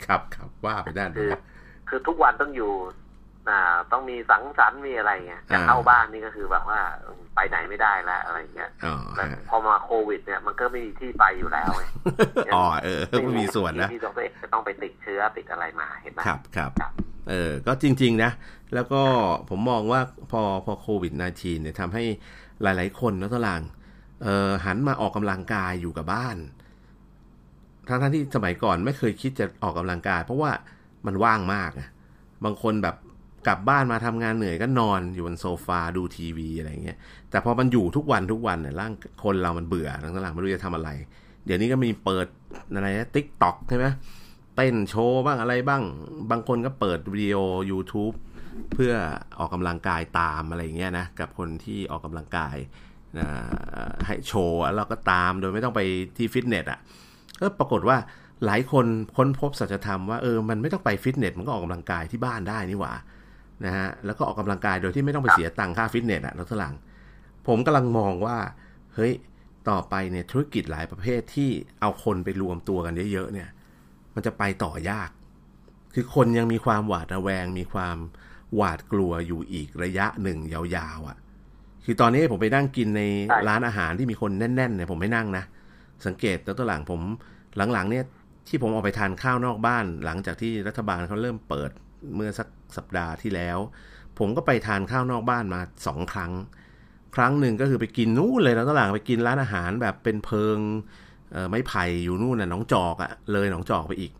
[0.05, 1.31] ครับครับว่าไปได้คือ
[1.89, 2.71] คือทุกวันต้องอยู่
[3.49, 6.79] อ่า ต้องมีสังสรรค์มีอะไรเงี้ยจะเข้าบ้านนี่ก็คือแบบว่า
[7.35, 8.69] ไปไหนไม่ได้แล้วอะไรเงี้ย
[9.15, 11.71] แต่พอมาโควิด เนี่ยมันก็ไม่มีที่ไปอยู่แล้ว
[12.55, 16.71] อ๋อเออไม่มีส่วนนะ ที่ต้องไปจะต้องไปติดเชื้อติดอะไรมาเห็นไหมครับครับ
[17.29, 18.31] เออก็จริง ๆ นะ
[18.73, 19.01] แล้วก็
[19.49, 22.03] ผมมองว่าพอพอโควิด -19 เนี่ยทำให้
[22.63, 23.83] หลาย ๆ คนนะตลางเออ
[24.65, 26.37] หันมาออกกำลังกายอยู่กับบ้าน
[27.87, 30.51] ทั้งที่สมัยก่อนไม่เคยคิดจะออกกำลังกาย เพราะว่า
[31.05, 31.71] มันว่างมาก
[32.45, 32.95] บางคนแบบ
[33.47, 36.97] กลับบ้านมาทำงานเหนื่อยก็นอนอยู่บนโซฟาดูทีวีอะไรเงี้ย
[37.29, 40.89] แต่พอมันอยู่ทุกวันทุกวันเนี่ยร่างคนเรามันเบื่อทั้งหลังไม่รู้จะทำอะไร
[41.45, 42.27] เดี๋ยวนี้ก็มีเปิด
[42.73, 43.85] อะไรนะ TikTok ใช่ไหม
[44.55, 45.83] เต้นโชว์บ้างอะไรบ้าง
[46.31, 47.37] บางคนก็เปิดวิดีโอ
[47.71, 48.15] YouTube
[48.73, 48.93] เพื่อ
[49.39, 52.55] ออกกำลังกายตามอะไรเงี้ยนะ กับคนที่ออกกำลังกาย
[54.05, 55.81] ให้โชว์แล้วก็ตามโดยไม่ต้องไป
[56.17, 56.79] ที่ฟิตเนสอะ
[57.39, 57.97] ก็ปรากฏว่า
[58.45, 62.93] หลายคนค้นพบสัจธรรมว่าเออมันไม่ต้องไปฟิตเนสมันก็ออกกำลังกายที่บ้านได้นี่หว่า
[63.65, 66.73] นะฮะแล้วก็ออกกำลังกายโดยที่ไม่ต้องไปเสียตังค่าฟิตเนสอะนักสลัง
[67.47, 68.37] ผมกำลังมองว่า
[68.95, 69.13] เฮ้ย
[69.69, 71.49] ต่อไปเนี่ยธุรกิจหลายประเภทที่
[71.81, 73.49] เอาคนไปรวมตัวกันเยอะๆเนี่ย
[74.15, 75.09] มันจะไปต่อยาก
[75.93, 77.97] คือคนยังมีความหวาดระแวง มีความ
[78.55, 81.17] หวาดกลัวอยู่อีกระยะหนึ่งยาวๆอะ่ะ
[81.85, 83.01] คือตอนนี้ผมไปนั่งกินใน
[83.47, 85.43] ร้านอาหารที่มีคนแน่นๆเนี่ยผมไม่นั่งนะ
[86.05, 87.01] สังเกตตัวตัวหลังผม
[87.73, 88.03] หลังๆ เนี่ย
[88.47, 91.71] ที่ผมออกไปทานข้าวนอกบ้าน หลังจากที่รัฐบาลเขาเริ่มเปิด
[92.15, 93.57] เมื่อสักสัปดาห์ที่แล้ว
[94.19, 96.31] ผมก็ไปทานข้าวนอกบ้านมาสองครั้ง
[97.15, 100.57] ครั้งหนึ่งก็คือไปกินนู่นเลยแล้วตลาดไปกินร้านอาหารแบบเป็นเพิง
[101.49, 104.11] ไม้ไผ่อยู่นู่นน่ะหนองจอกอะเลยหนองจอกไปอีก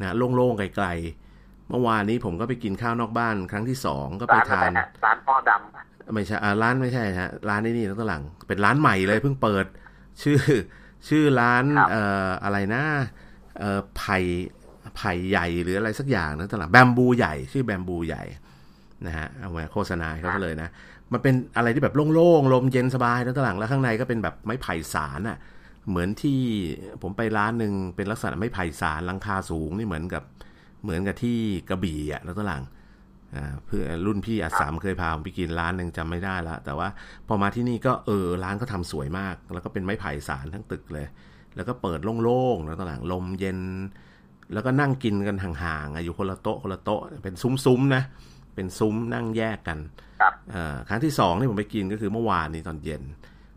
[0.00, 4.70] นะโล่งๆไกลๆเมื่อวานนี้ผมก็ไปกินข้าวนอกบ้านครั้งที่สองก็ไปทาน
[5.04, 9.66] ร้านพ่อดำ ไม่ใช่ร้านไม่ใช่ฮะร้านนี้นี่ตั้งหลัง เป็นร้านใหม่เลยเพิ่งเปิด
[10.22, 10.38] ชื่อ
[11.08, 12.82] ชื่อร้านเอ่ออะไรนะ
[13.58, 14.18] เอ่อไผ่
[14.96, 18.22] ไผ่ใหญ่หรืออะไรสักอย่างนะตั้งหลังแบมบูใหญ่ชื่อแบมบูใหญ่
[19.06, 20.68] นะฮะเอาไว้โฆษณาเขาเลยนะ
[21.12, 25.38] มันเป็นอะไรที่แบบโล่งๆลมเย็นสบายตั้งหลังแล้วข้างในก็เป็นแบบไม้ไผ่สารอะ
[25.88, 26.40] เหมือนที่
[27.02, 30.22] ผมไปร้านหนึ่งเป็นลักษณะไม้ไผ่สารลังคาสูงนี่เหมือนกับ
[30.82, 32.62] เหมือนกับที่กระบี่อะแล้วตหลัง
[33.66, 36.88] เพื่อรุ่นพี่อัสามเคยพาผมไปกินร้านหนึ่งจำไม่ได้ละแต่ว่า
[37.28, 41.06] พอมาที่นี่ก็เออร้านเขาทาสวยมาก แล้วก็เป็นไม้ไผ่สารทั้งตึกเลย
[41.56, 43.58] แล้วก็เปิดโล่งๆแล้วตหลังลมเย็น
[44.52, 48.02] แล้วก็นั่งกินกันห่างๆอยู่คนละโต๊ะคนละโต๊ะเป็นซุ้มๆนะ
[48.54, 49.78] เป็นซุ้มนั่งแยกกัน
[50.88, 53.02] ครั้งที่สองที่ผมไปกินก็คือเมื่อวานนี้ตอนเย็น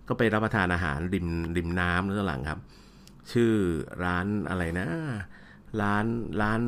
[0.08, 2.60] ก็ไปรับประทานอาหารริมริมน้ำนั่นหลังครับ
[3.32, 3.52] ชื่อ
[4.04, 4.88] ร้านอะไรนะ
[5.82, 6.06] ร้าน
[6.42, 6.62] ร้าน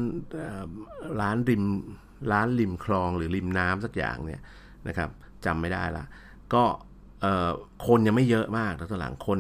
[1.22, 1.64] ร้านริม
[2.32, 4.42] ร้านริมคลองหรือริมน้ำสักอย่างเนี่ย
[4.88, 5.10] นะครับ
[5.46, 6.06] จำไม่ได้ละ
[6.54, 6.64] ก็
[7.88, 9.40] คนยังไม่เยอะมากแล้วตอนหลังคน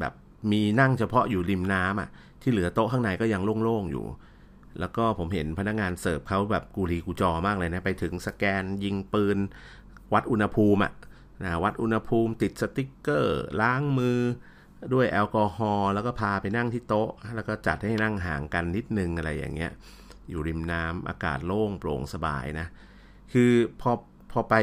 [0.00, 0.12] แบบ
[0.52, 2.08] มีนั่งเฉพาะอยู่ริมน้ำอะ
[2.42, 4.04] ที่เหลือโต๊ะข้างในก็ยังโล่งๆอยู่
[4.80, 9.38] แล้วก็ผมเห็นพนักงานเสิร์ฟเขาแบบกูรีกูจอมากเลยนะ ไปถึงสแกนยิงปืน
[10.12, 10.92] วัดอุณหภูมิอะ
[11.44, 14.18] นะวัดอุณหภูมิติดสติ๊กเกอร์ ล้างมือ
[14.94, 19.72] ด้วยแอลกอฮอล์แล้วก็พาไปนั่งที่โต๊ะ แล้วก็จัดให้นั่งห่างกันนิดนึงอะไรอย่างเงี้ย
[20.30, 22.66] อยู่ริมน้ำอากาศโล่งโปร่งสบายนะ
[23.32, 23.90] คือพอ
[24.32, 24.54] พอไป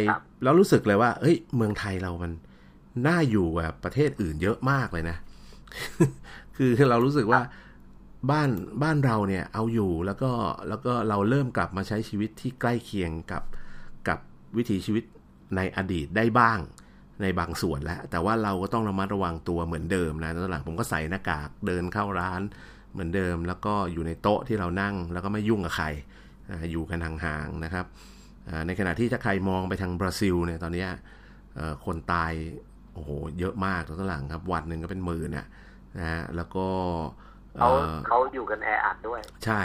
[0.44, 2.32] แล้วรู้สึกเลยว่าเฮ้ย เมืองไทยเรามัน
[3.08, 5.18] น่าอยู่แบบประเทศอื่นเยอะมากเลยนะ
[6.58, 7.42] คือเรารู้สึกว่า
[8.32, 8.50] บ้าน
[8.84, 10.32] บ้านเราเนี่ยเอาอยู่แล้วก็
[10.70, 13.44] แล้วก็เราเริ่มกลับมาใช้ชีวิตที่ใกล้เคียงกับ
[14.08, 14.20] กับ
[14.58, 15.04] วิถีชีวิต
[15.56, 16.60] ในอดีตได้บ้าง
[17.22, 22.42] ในบางส่วนแล้ว แต่ว่าเราก็ต้องระมัดระวังตัวเหมือนเดิมนะตอนหลังผมก็ใส่หน้ากากเดินเข้าร้าน
[22.92, 25.88] เหมือนเดิมแล้วก็อยู่ในโต๊ะที่เรานั่งแล้วก็ไม่ยุ่งกับใคร
[26.72, 27.86] อยู่กันห่างๆนะครับ
[28.68, 30.86] ในขณะที่ถ้าใครมองไปทางบราซิลเนี่ยตอนนี้
[31.86, 32.34] คนตาย
[32.94, 35.48] โอ้โหเยอะมากตอนหลังครับ วันหนึ่งก็เป็นหมื่นนะ
[36.00, 36.68] นะฮะแล้วก็
[37.58, 37.70] เขา
[38.08, 39.62] เขาอยู่กันแออัดด้วย ใช่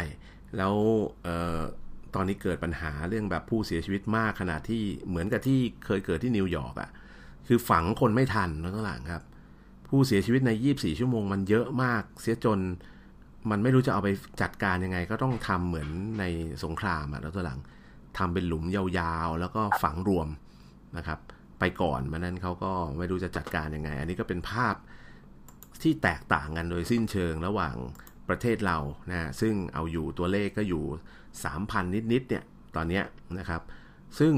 [0.56, 0.74] แล้ว
[2.14, 6.90] ตอนนี้เกิดปัญหาเรื่องแบบผู้เสียชีวิตมากขนาดที่เหมือนกับที่เคยเกิดที่นิวยอร์กอะ่ะ
[7.46, 9.22] คือฝังคนไม่ทันแล้วก็หลังครับ
[9.88, 12.58] ผู้เสียชีวิตใน 24 ชั่วโมงมันเยอะมากเสียจน
[13.50, 14.08] มันไม่รู้จะเอาไป
[14.42, 16.24] จัดการยังไง ก็ต้องทำเหมือนใน
[16.64, 17.60] สงครามอะแล้วตัวหลัง
[18.18, 20.28] ทำเป็นหลุมยาวๆ แล้วก็ฝังรวม
[20.96, 21.18] นะครับ
[21.60, 24.74] ไปก่อนมันนั้นเขาก็ไม่รู้จะจัดการยังไง อันนี้ก็เป็นภาพ
[25.82, 27.74] ที่แตกต่างกันโดยสิ้นเชิงระหว่าง
[28.28, 28.78] ประเทศเรา
[29.10, 30.82] นะซึ่งเอาอยู่ตัวเลขก็อยู่
[31.34, 32.44] 3,000 นิดๆเนี่ย
[32.76, 33.02] ตอนนี้
[33.38, 33.62] นะครับ
[34.18, 34.32] ซึ่ง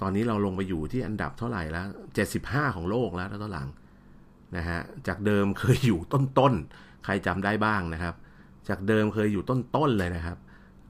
[0.00, 1.86] ตอนนี้เราลงไปอยู่ที่อันดับเท่าไหร่แล้ว
[2.30, 3.68] 75 ของโลกแล้วตอนหลัง
[4.56, 8.14] นะฮะจากเดิมเคยอยู่ต้นๆ ใครจำได้บ้างนะครับ
[8.68, 10.38] จากเดิมเคยอยู่ต้นๆเลยนะครับ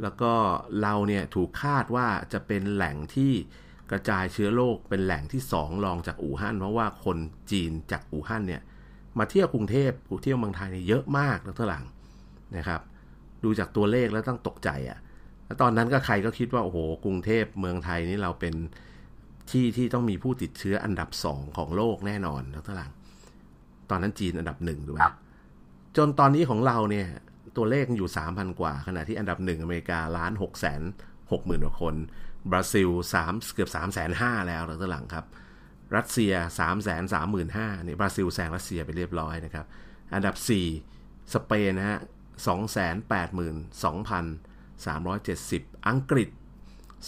[0.02, 0.32] แล้วก็
[0.82, 3.32] เราเนี่ยถูกคาดว่าจะเป็นแหล่งที่
[3.90, 7.18] กระจายเชื้อโรคเป็นแหล่งที่สองรองจากอู่ฮั่นเพราะว่าคน
[7.50, 8.62] จีนจากอู่ฮั่นเนี่ย
[9.18, 9.90] มาเที่ยวกรุงเทพ
[10.22, 11.84] เที่ยวเมืองไทยเนี่ยเยอะมากแล้วหลัง
[12.56, 12.80] นะครับ
[13.44, 14.98] ดูจากตัวเลขแล้วต้องตกใจอะ่ะ
[15.46, 18.54] แล้วตอนนั้นก็ใครก็คิดว่าโอ้โหกรุงเทพเมืองไทยนี่เราเป็น
[19.50, 22.90] ที่ที่ต้องมีผู้ติดเชื้ออันดับสองของโลกแน่นอนแล้วท่าหลัง
[23.90, 25.02] ตอนนั้นจีนอันดับหนึ่งถูกไหม
[25.96, 27.06] จนตอนนี้ของเราเนี่ย
[27.56, 30.82] ตัวเลขอยู่สามพันกว่า ขณะที่อันดับหนึ่งอเมริกาล้านหกแสน
[31.32, 31.94] หกหมื่นกว่าคน
[32.50, 35.24] บราซิลสามเกือบสามแสนห้าแล้วแล้วท่าหลังครับ
[35.96, 39.66] รัสเซียสามแสนสามหมื่นห้าเนี่ยบราซิลแซงรัสเซียไปเรียบร้อยนะครับ
[40.14, 40.66] อันดับสี่
[41.34, 42.00] สเปนนะฮะ
[42.46, 44.24] สองแสนแปดหมื่นสองพัน
[44.86, 46.28] สามร้อยเจ็ดสิบอังกฤษ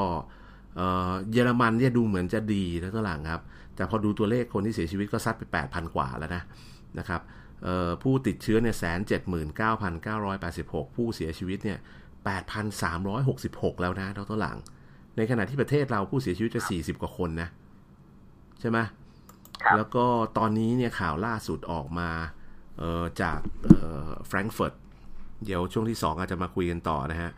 [1.32, 3.42] เยอรมันเนี่ยดูเหมือนจะดีแล้วตัวหลังครับ
[3.76, 6.44] แต่พอดูตัวเลขคนที่เสียชีวิตก็ซัดไป 8,000 กว่าแล้วนะ
[7.00, 7.22] นะครับ
[8.04, 11.80] ผู้ติดเชื้อเนี่ยแสนเจ็ดหมื่นเก้าพันเก้าร้อยแปดสิบหกผู้เสียชีวิตเนี่ย
[12.26, 14.58] แปดพันสามร้อยหกสิบหกแล้วนะเท่าตัวหลัง
[15.18, 17.50] ในขณะที่ประเทศเราผู้เสียชีวิตจะสี่สิบกว่าคนนะ
[18.60, 18.80] ใช่ไหม
[19.78, 20.06] แล้วก็
[20.38, 22.10] ตอนนี้เนี่ยข่าวล่าสุดออกมา
[23.22, 23.40] จาก
[24.28, 24.74] แฟรงก์เฟิร์ต
[25.46, 27.32] เดี๋ยวช่วงที่ 2 อาจจะมาคุยกันต่อนะฮะ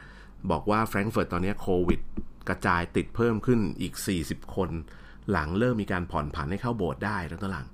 [0.52, 2.00] บอกว่าแฟรงก์เฟิร์ตตอนนี้โควิด
[2.50, 3.94] กระจายติดเพิ่มขึ้นอีก
[4.26, 4.70] 40 คน
[5.32, 7.66] หลังเริ่มมีการผ่อนผันให้เข้าโบสถ์ได้แล้วตหลัง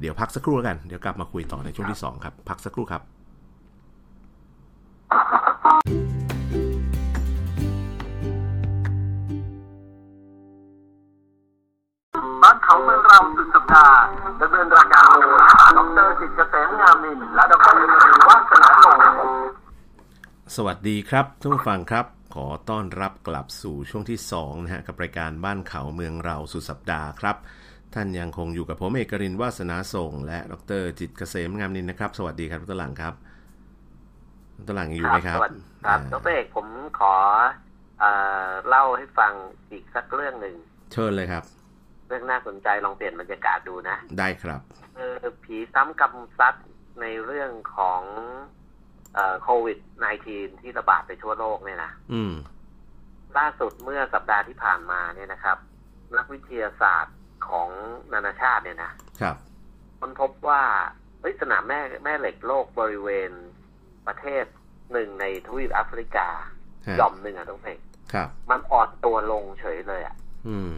[0.00, 3.02] เดี๋ยวพักสักครู่กัน เดี๋ยวกลับมาคุยต่อในช่วงที่ 2 ครับ พักสักครู่ครับ
[12.42, 13.96] บ้านเขาเมืองเราสุดสัปดาห์
[14.40, 15.40] ดำเนินรายการโดย
[15.78, 18.84] ดรสิทธิเกษมงามนินและดรเอ็มวาสนาโน
[20.56, 27.36] สวัสดีครับทุกผู้ฟังครับ ขอต้อนรับกลับสู่ช่วงที่2นะฮะกับรายการบ้านเขาเมืองเราสุดสัปดาห์ครับ
[27.94, 33.14] ท่านยังคงอยู่กับผมเอกรินวาสนาส่ง และดรจิตเกษมงามนินนะครับ สวัสดีครับดรหลังครับ
[34.66, 35.38] ดรหลังอยู่ไหมครับ
[35.86, 36.66] ครับดรเอกผม
[36.98, 37.14] ขอ
[38.68, 39.32] เล่าให้ฟัง
[39.70, 40.54] อีกสักเรื่องหนึ่ง
[40.92, 41.42] เชิญเลยครับ
[42.08, 44.60] เรื่องน่าสนใจลองเปลี่ยนบรรยากาศดูนะ ได้ครับ
[44.96, 46.54] เออผีซ้ำกำซัด
[47.00, 48.02] ในเรื่องของ
[49.42, 49.78] โควิด
[50.20, 52.32] -19 ที่ระบาดไปทั่วโลกเนี่ยนะอืม
[53.38, 55.58] ล่าสุดเมื่อสัปดาห์ที่ผ่านมาเนี่ยนะครับ
[56.16, 57.18] นักวิทยาศาสตร์
[57.48, 57.68] ของ
[58.12, 59.36] นานาชาติเนี่ยนะครับ
[59.98, 60.62] คนพบว่า
[61.40, 63.30] สนามแม่แม่เหล็กโลกบริเวณ
[64.06, 64.44] ประเทศ
[64.92, 66.28] หนึ่งในทวีปแอฟริกา
[67.00, 67.78] ย่อมหนึ่งอะต้องเพง
[68.50, 70.16] มันอ่อนตัวลงเฉยเลยอะ
[70.48, 70.70] อืม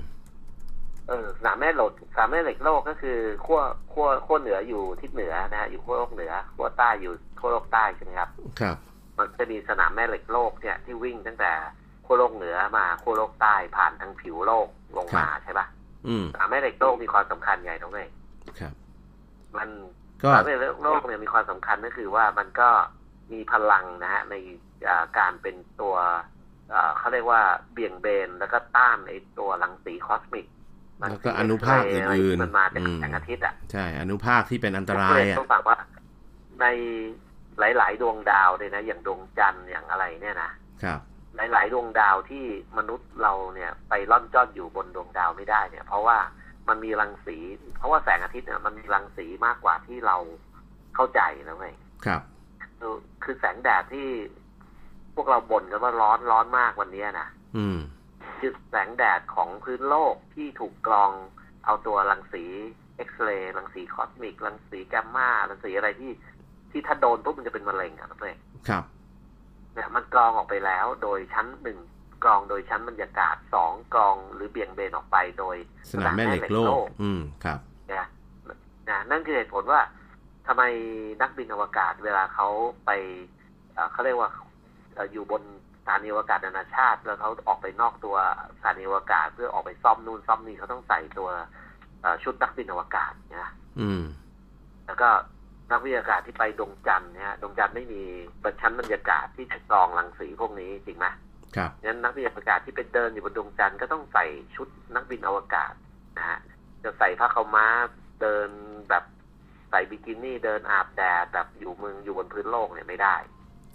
[1.11, 3.61] เออสามแม่เหล็กสามแม่เหล็กโลกก็คือขั้ว
[3.93, 8.77] ขั้วขั้วเหนืออยู่ทิศเหนือนะฮะอยู่ขั้วโลกเหนือขั้วใต้อยู่ขั้วโลกใต้ใช่ไหมครับ ครับ
[9.17, 11.53] มันจะมีสนามแม่เหล็กโลกเนี่ยที่วิ่งตั้งแต่
[12.05, 15.67] ขั้วโลกเหนือมาขั้วโลกใต้ผ่านทางผิวโลกลงมาใช่ปะ
[16.33, 18.01] สนามแม่เหล็กโลกมีความสำคัญใหญ่ตรงไหน
[18.61, 18.73] ครับ
[19.57, 19.69] มัน
[20.21, 22.69] สนามแม่เหล็กโลกเนี่ยมีความสำคัญก็คือว่ามันก็
[23.33, 24.35] มีพลังนะฮะใน
[25.19, 25.97] การเป็นตัว
[26.99, 27.43] เขาเรียกว่า
[27.73, 30.47] เบี่ยงเบนแล้วก็ต้านไอตัวรังสีคอสมิก
[31.09, 35.79] แล้วก็อนุภาคอื่นๆมันมาจากแสงอาทิตย์อะใช่อนุภาคที่เป็นอันตรายอะต้องบอกว่า
[36.61, 36.67] ใน
[37.79, 40.51] หลาย ๆ ดวงดาวเลยนะ อย่างดวงจันทร์อย่างอะไรเนี่ยนะ
[40.85, 41.01] ครับ
[41.37, 42.45] หลาย ๆ ดวงดาวที่
[42.79, 46.19] มนุษย์เราเนี่ยไปล่อนจ้อนอยู่บนดวงดาวไม่ได้เนี่ย เพราะว่า
[46.69, 47.37] มันมีรังสี
[47.79, 50.17] เพราะว่าแสงอาทิตย์เนี่ยมันมีรังสีมากกว่าที่เรา
[50.95, 51.75] เข้าใจนะเว้ย
[52.07, 52.23] ครับ
[53.25, 54.09] คือแสงแดดที่
[55.15, 57.79] พวกเราบ่นกันว่าร้อนร้อนมากวันนี้นะอืม
[58.41, 61.11] คือแสงแดดของพื้นโลกที่ถูกกรอง
[61.67, 62.45] เอาตัวรังสี
[62.97, 66.13] เอ็กซเรย์รังสีคอสมิกรังสีแกมมารังสีอะไรที่
[66.71, 68.85] ที่ถ้าโดนปุ๊บมันจะเป็นมะเร็งอะเพื่อนครับ
[69.75, 71.79] เนี่ยมันกรองออกไปแล้ว โดยชั้นหนึ่ง
[72.25, 75.57] กรองโดยชั้นบรรยากาศสองกรองหรือเบี่ยงเบนออกไปโดย
[75.91, 78.07] สนามแม่เหล็กโลก อืมครับเนี่ย
[78.89, 79.81] นะนั่นคือเหตุผลว่า
[80.47, 80.63] ทำไม
[81.21, 82.49] นักบินอวกาศเวลาเขา
[82.87, 82.91] ไป
[83.93, 84.31] เขาเรียกว่า
[85.13, 85.43] อยู่บน
[85.83, 88.17] สถานีอวกาศนานาชาติ แล้วเขาออกไปนอกตัว
[88.57, 91.29] สถานีอวกาศ เพื่อออกไปซ่อมนู่นซ่อมนี่เขาต้องใส่ตัว
[92.25, 94.03] ชุดนักบินอวกาศนะอืม
[94.87, 95.09] แล้วก็
[95.71, 98.03] นักวิทยาศาสตร์ที่ไปดวงจันทร์เนี่ยดวงจันทร์ไม่มี
[98.43, 101.07] ประชั้นบรรยากาศที่จะกรองรังสีพวกนี้จริงไหม
[101.57, 104.25] ครับงั้นนักวิทยาศาสตร์ที่ไปเดินอยู่บนดวงจันทร์ก็ต้องใส่
[104.57, 105.73] ชุดนักบินอวกาศ
[106.19, 106.39] นะฮะ
[106.85, 107.67] จะใส่ผ้าขาวม้า
[108.21, 108.49] เดิน
[108.89, 109.05] แบบ
[109.71, 113.17] ใส่บิกินี่เดินอาบแดดแบบอยู่เมืองอยู่บนพื้นโลกเนี่ยไม่ได้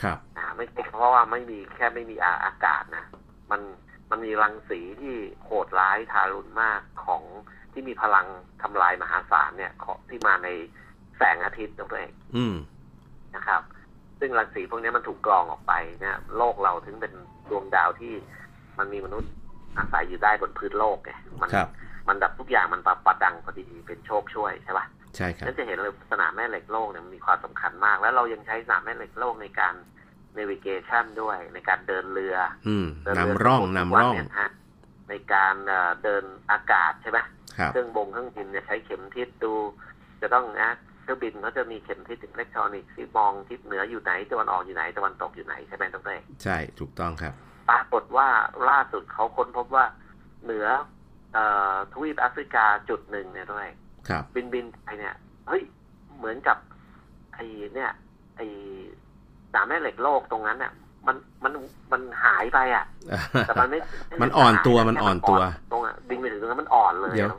[0.04, 3.06] ครับอ่าไม่เพราะว่าไม่มีแค่ไม่มีอาอากาศนะ
[3.52, 3.62] มัน
[4.12, 7.24] มันมีรังสีที่โหดร้ายทารุณมากของ
[7.74, 8.26] ที่มีพลัง
[8.62, 10.50] ทำลายมหาศาลเนี่ยของที่มาใน
[11.18, 12.56] แสงอาทิตย์ตัวเองอืม
[13.36, 13.62] นะครับ
[14.20, 17.14] ซึ่งรังสีพวกนี้มันถูกกรองออกไปเนี่ยโลกเราถึงเป็น
[17.50, 18.14] ดวงดาวที่
[18.78, 19.32] มันมีมนุษย์
[19.78, 21.50] อาศัยอยู่ได้บนพื้นโลกไงมัน
[22.08, 24.86] มันดับทุกอย่างมันปรับประดังพอดีเป็นโชคช่วยใช่ปะ
[25.17, 29.73] ใช่ครับนั่นจะเห็นเลยสนามแม่เหล็กโลกเนี่ยมันมีความสำคัญมาก แล้วเรายังใช้สนามแม่เหล็กโลกในการ
[30.36, 32.36] เนวิเกชันด้วยในการเดินเรือ
[32.67, 34.15] อืมนำร่องนำร่อง
[35.10, 35.56] ในการ
[36.04, 37.19] เดินอากาศใช่ไหม
[37.58, 39.54] ครับเครื่องบงเครื่องบินเนี่ยใช้เข็มทิศดู
[40.21, 47.34] จะต้องนะเครื่องบินเขาจะมีเข็มทิศอิเล็กทรอนิกส์ที่มองทิศเหนืออยู่ไหนตะวันออกอยู่ไหนตะวันตกอยู่ไหนใช่ไหมต้องได้ใช่ถูกต้องครับ
[47.69, 48.28] ปรากฏว่า
[48.69, 49.86] ล่าสุดเขาค้นพบว่า
[50.43, 50.67] เหนือ
[51.93, 53.85] ทวีปแอฟริกาจุดหนึ่งเนี่ยด้วยครั
[54.22, 55.13] บบินบินไปเนี่ย
[55.48, 55.62] เฮ้ย
[56.18, 56.58] เหมือนกับ
[57.34, 57.91] ไอ้เนี่ย
[58.38, 58.46] ไอ้
[59.54, 60.72] สามแม่เหล็กโลกตรงนั้นเนี่ย
[61.08, 61.54] มันมัน
[61.91, 62.86] มันหายไปอะ
[63.48, 63.80] แต่มันไม่
[64.22, 65.41] มันอ่อนตัวมันอ่อนตัว
[65.72, 67.30] ตรงอะบินไปถึงตรงนั้นมันอ่อนเลยเดี๋ยว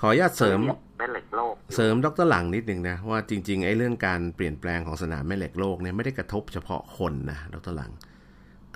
[0.00, 0.58] ขออนุญาตเสริม
[0.98, 7.92] แม่เหล็กโลก เสริมดรหลังนิดหนึ่งนะว่าจริงๆไอ้เรื่องการเปลี่ยนแปลงของสนามแม่เหล็กโลกเนี่ยไม่ได้กระทบเฉพาะคนนะดรหลัง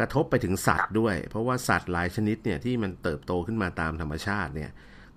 [0.00, 4.70] กระทบไปถึงสัตว์ด้วย เพราะว่าสัตว์หลายชนิดเนี่ยที่มันเติบโตขึ้นมาตามธรรมชาติเนี่ย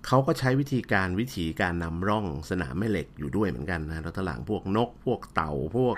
[0.07, 5.95] เขาก็ใช้วิธีการวิธีการนำร่องสนามแม่เหล็กอยู่ด้วยเหมือนกันนะเราตหลังพวกนกพวกเต่าพวก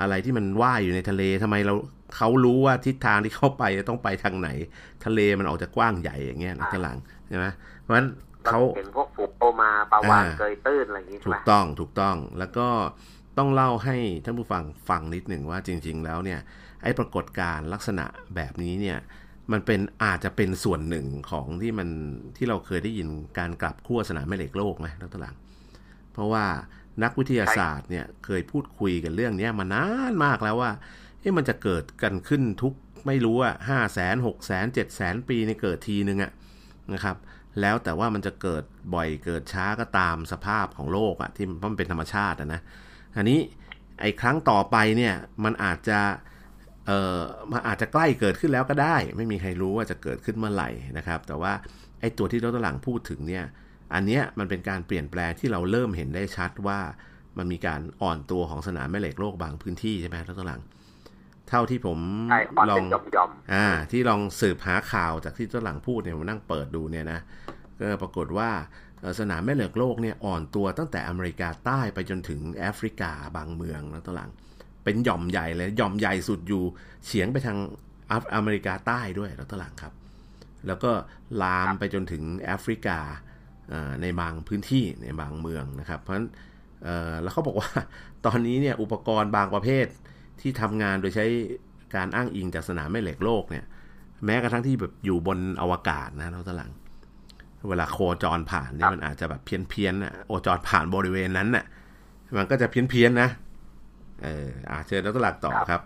[0.00, 1.74] อะไรที่มันว่ายอยู่ในทะเลทำไมเรา
[2.16, 4.48] เขารู้ว่าทิศทางที่เข้าไปจะต้องไปทางไหน
[5.04, 7.46] ทะเลมันออกจะกว้างใหญ่อย่างเงี้ยนะตหลังใช่ไหม
[7.82, 8.08] เพราะฉะนั้น
[8.46, 12.68] เขาเห็นพวกฝูงโตมาปลาวานเกยตื้นอะไรอย่างงี้ถูกต้องถูกต้องแล้วก็
[13.38, 16.40] ต้องเล่าให้ท่านผู้ฟังฟังนิดหนึ่งว่าจริง ๆ แล้วเนี่ย
[16.82, 18.98] ไอ้ปรากฏการลักษณะแบบนี้เนี่ย
[19.52, 21.88] มันเป็นอาจจะเป็นส่วนหนึ่งของที่มัน
[22.36, 23.08] ที่เราเคยได้ยิน
[23.38, 25.36] การกลับขั้วสนามแม่เหล็กโลกไหมดรหลัง
[26.12, 26.44] เพราะว่า
[27.02, 30.70] นักวิทยาศาสตร์เนี่ยเคยพูดคุยกันเรื่องนี้มานานมากแล้วว่า
[31.20, 32.74] เอ๊ะมันจะเกิดกันขึ้นทุก
[33.06, 36.30] ไม่รู้อะห้าแสนหกแสนเจ็ดแสนปีในเกิดทีนึงอะ
[36.94, 37.16] นะครับ
[37.60, 38.62] แล้วแต่ว่ามันจะเกิด
[38.94, 42.60] บ่อยเกิดช้าก็ตามสภาพของโลกอะที่มันเป็นธรรมชาตินะ
[43.16, 43.38] อันนี้
[44.00, 45.98] ไอ้ครั้งต่อไปเนี่ยมันอาจจะ
[46.86, 51.52] เออมาอาจจะใกล้เกิดขึ้นแล้วก็ได้ ไม่มีใครรู้ว่าจะเกิดขึ้นเมื่อไหร่นะครับ แต่ว่า
[52.00, 53.44] ไอ้ตัวที่ดรหลังพูดถึงเนี่ย
[53.94, 56.80] อันเนี้ยมันเป็นการเปลี่ยนแปลงที่เราเริ่มเห็นได้ชัดว่า
[57.38, 60.60] มันมีการอ่อนตัวของสนามแม่เหล็กโลกบางพื้นที่ใช่ไหมดรหลัง
[61.48, 61.98] เท่าที่ผม
[62.70, 62.84] ลอง
[63.52, 67.20] อ่า ที่ลองสืบหาข่าวจากที่ดรหลังพูดเนี่ยผมนั่งเปิดดูเนี่ยนะ
[67.78, 68.50] ก็ปรากฏว่า
[69.20, 74.30] สนามแม่เหล็กโลกเนี่ยอ่อนตัวตั้งแต่อเมริกาใต้ไปจนถึงแอฟริกาบางเมืองนะตัวหลัง
[74.84, 76.62] เป็นหย่อมใหญ่เลยหย่อมใหญ่สุดอยู่
[77.06, 77.58] เฉียงไปทาง
[78.34, 79.92] อเมริกาใต้ด้วยแล้วตัวหลังครับ
[80.66, 80.90] แล้วก็
[81.42, 82.98] ลามไปจนถึงแอฟริกา
[84.02, 86.28] ในบางพื้นที่ในบางเมืองนะครับ เพราะฉะนั้น
[87.22, 87.70] แล้วเขาบอกว่า
[88.26, 89.86] ตอนนี้เนี่ยอุปกรณ์บางประเภท
[90.40, 91.26] ที่ทำงานโดยใช้
[91.94, 93.64] การอ้างอิงจากสนามแม่เหล็กโลกเนี่ย
[94.24, 96.70] แม้กระทั่งที่แบบอยู่บนอวกาศนะเราตลัง
[97.68, 101.64] เวลาโคจรผ่านเนี่ยมันอาจจะแบบเพี้ยนเพี้ยนนะโอจรผ่านบริเวณนั้นน่ะ
[102.38, 103.28] มันก็จะเพี้ยนเพี้ยนนะ
[104.24, 105.82] เอออาเชิญดรหลักต่อครับ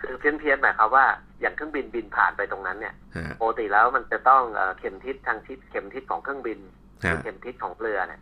[0.00, 1.04] คือเพี้ยนเพี้ยนหมายความว่า
[1.40, 2.94] อย่างเครื่องบินบินผ่านไปตรงนั้นเนี่ย
[3.40, 4.42] ปกติแล้วมันจะต้อง
[4.78, 6.58] เข็มทิศทางทิศเข็มทิศของเครื่องบิน
[7.22, 8.20] เข็มทิศของเรือเนี่ย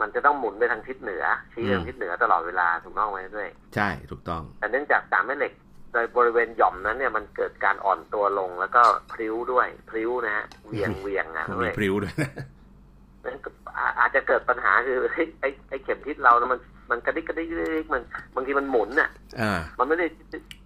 [0.00, 5.52] มันจะต้องหมุนไปทางทิศเหนือ ชี้ไปทางทิศเหนือตลอดเวลาถูกต้องไหมด้วยใช่ถูกต้อง แต่เนื่องจากสามแม่เหล็ก
[5.92, 12.14] โดยบริเวณหย่อมนั้นเนี่ยมันเกิดการอ่อนตัวลงแล้วก็พลิ้วด้วยพลิ้วนะฮะเวียงเวียงอะด้วยพลิ้วด้วย
[13.98, 18.02] อาจจะเกิดปัญหาคือไอ้ไอ้เข็มทิศเรานะมัน มันกระดิกกระดิกมัน
[18.34, 19.10] บางทีมันหมุนอะ
[19.78, 20.06] มันไม่ได้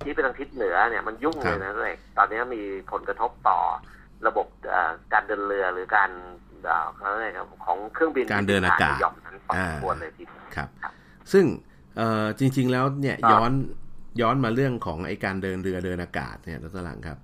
[0.02, 3.58] ชี้ไปทางทิศเหนือเนี่ยมันยุ่งเลยนะเลยตอนนี้มีผลกระทบต่อ
[4.26, 4.46] ระบบ
[5.12, 6.10] การเดินเรือหรือการ
[6.96, 7.34] เขาเรียก
[7.66, 10.22] ของเครื่องบินการเดินอากาศหย่อมนั้นพอสมควรเลยที
[10.56, 10.68] ครับ
[11.32, 11.44] ซึ่ง
[12.38, 13.52] จริง ๆแล้วเนี่ยย้อน
[14.20, 17.18] ย้อนมาเรื่องของไอการเดินเรือเดินอากาศเนี่ยรัตลังครับ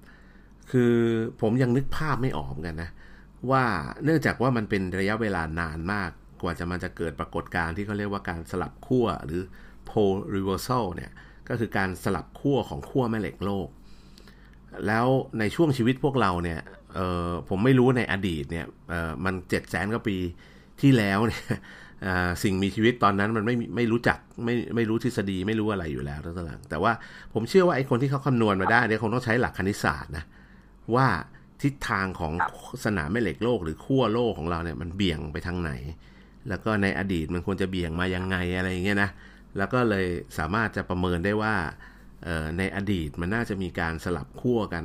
[0.70, 0.94] คือ
[1.40, 2.90] ผมยังนึกภาพไม่ออกกันนะ
[3.50, 3.64] ว่า
[4.04, 6.10] เนื่องจากว่ามันเป็นระยะเวลานานมาก
[6.42, 9.42] กว่าจะมันจะเกิดปรากฏการณ์ที่เขาเรียกว่าการสลับขั้วหรือ
[9.90, 11.10] pole reversal เนี่ย
[11.48, 13.68] ก็คือการสลับขั้วของขั้วแม่เหล็กโลก
[14.86, 15.06] แล้ว
[15.38, 16.60] ในช่วงชีวิตพวกเราเนี่ย
[17.48, 18.66] ผมไม่รู้ในอดีตเนี่ย
[19.24, 20.16] มันเจ็ดแสนกว่าปี
[20.80, 21.42] ที่แล้วเนี่ย
[22.42, 26.92] สิ่งมีชีวิตตอนนั้นมันไม่ไม่รู้จักไม่ไม่รู้ทฤษฎีไม่รู้อะไรอยู่แล้วทั้งหลังแต่ว่า
[27.34, 30.24] ผมเชื่อว่าไอ้คนที่เขาคำนวณมาได้เนี่ยคงต้องใช้หลักคณิตศาสตร์นะ
[30.94, 31.06] ว่า
[31.62, 32.32] ทิศทางของ
[32.84, 35.72] สนามแม่เหล็กโลกหรือขั้วโลกของเราเนี่ยมันเบี่ยงไปทางไหน
[36.48, 39.10] แล้วก็ในอดีตมันควรจะเบี่ยงมายังไงอะไรอย่างเงี้ยนะ
[39.56, 40.06] แล้วก็เลย
[40.38, 41.54] สามารถจะประเมินได้ว่า
[42.58, 44.84] ในอดีตมันน่าจะมีการสลับขั้วกัน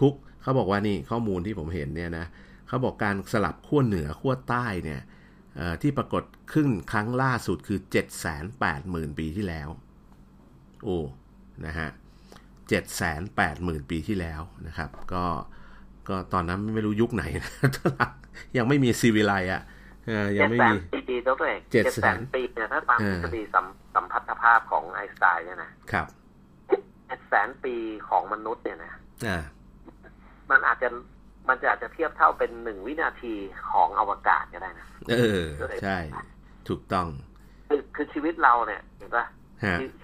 [0.00, 2.26] ทุกๆ เขาบอกว่านี่ข้อมูลที่ผมเห็นเนี่ยนะ
[2.68, 5.00] เขาบอกการสลับขั้วเหนือขั้วใต้เนี่ย
[5.82, 7.78] ที่ปรากฏขึ้นครั้งล่าสุดคือ
[8.48, 9.68] 780,000 ปีที่แล้ว
[10.84, 10.98] โอ้
[11.66, 11.88] นะฮะ
[13.08, 15.24] 780,000 ปีที่แล้วนะครับ ก็
[16.08, 17.52] ก็ตอนนั้นไม่รู้ยุคไหนนะ
[18.56, 19.62] ยังไม่มีซีวิไลอะ
[20.38, 23.42] ยังไม่มีปีตัวเองเจ็ดแสนปีเนี่ยถ้าตามทฤษฎี
[23.94, 26.06] สัมพัทธภาพของไอน์สไตน์เนี่ยนะครับ
[27.06, 27.74] เจ็ดแสนปี
[28.08, 28.94] ของมนุษย์เนี่ยนะ
[30.50, 30.88] มันอาจจะ
[31.48, 33.34] มันจะอาจจะเทียบเท่าเป็นหนึ่งวินาที
[33.72, 35.44] ของอวกาศก็ได้นะเออ
[35.82, 35.96] ใช่
[36.68, 37.06] ถูกต้อง
[37.68, 39.26] คือคือชีวิตเราเนี่ยเห็นปะ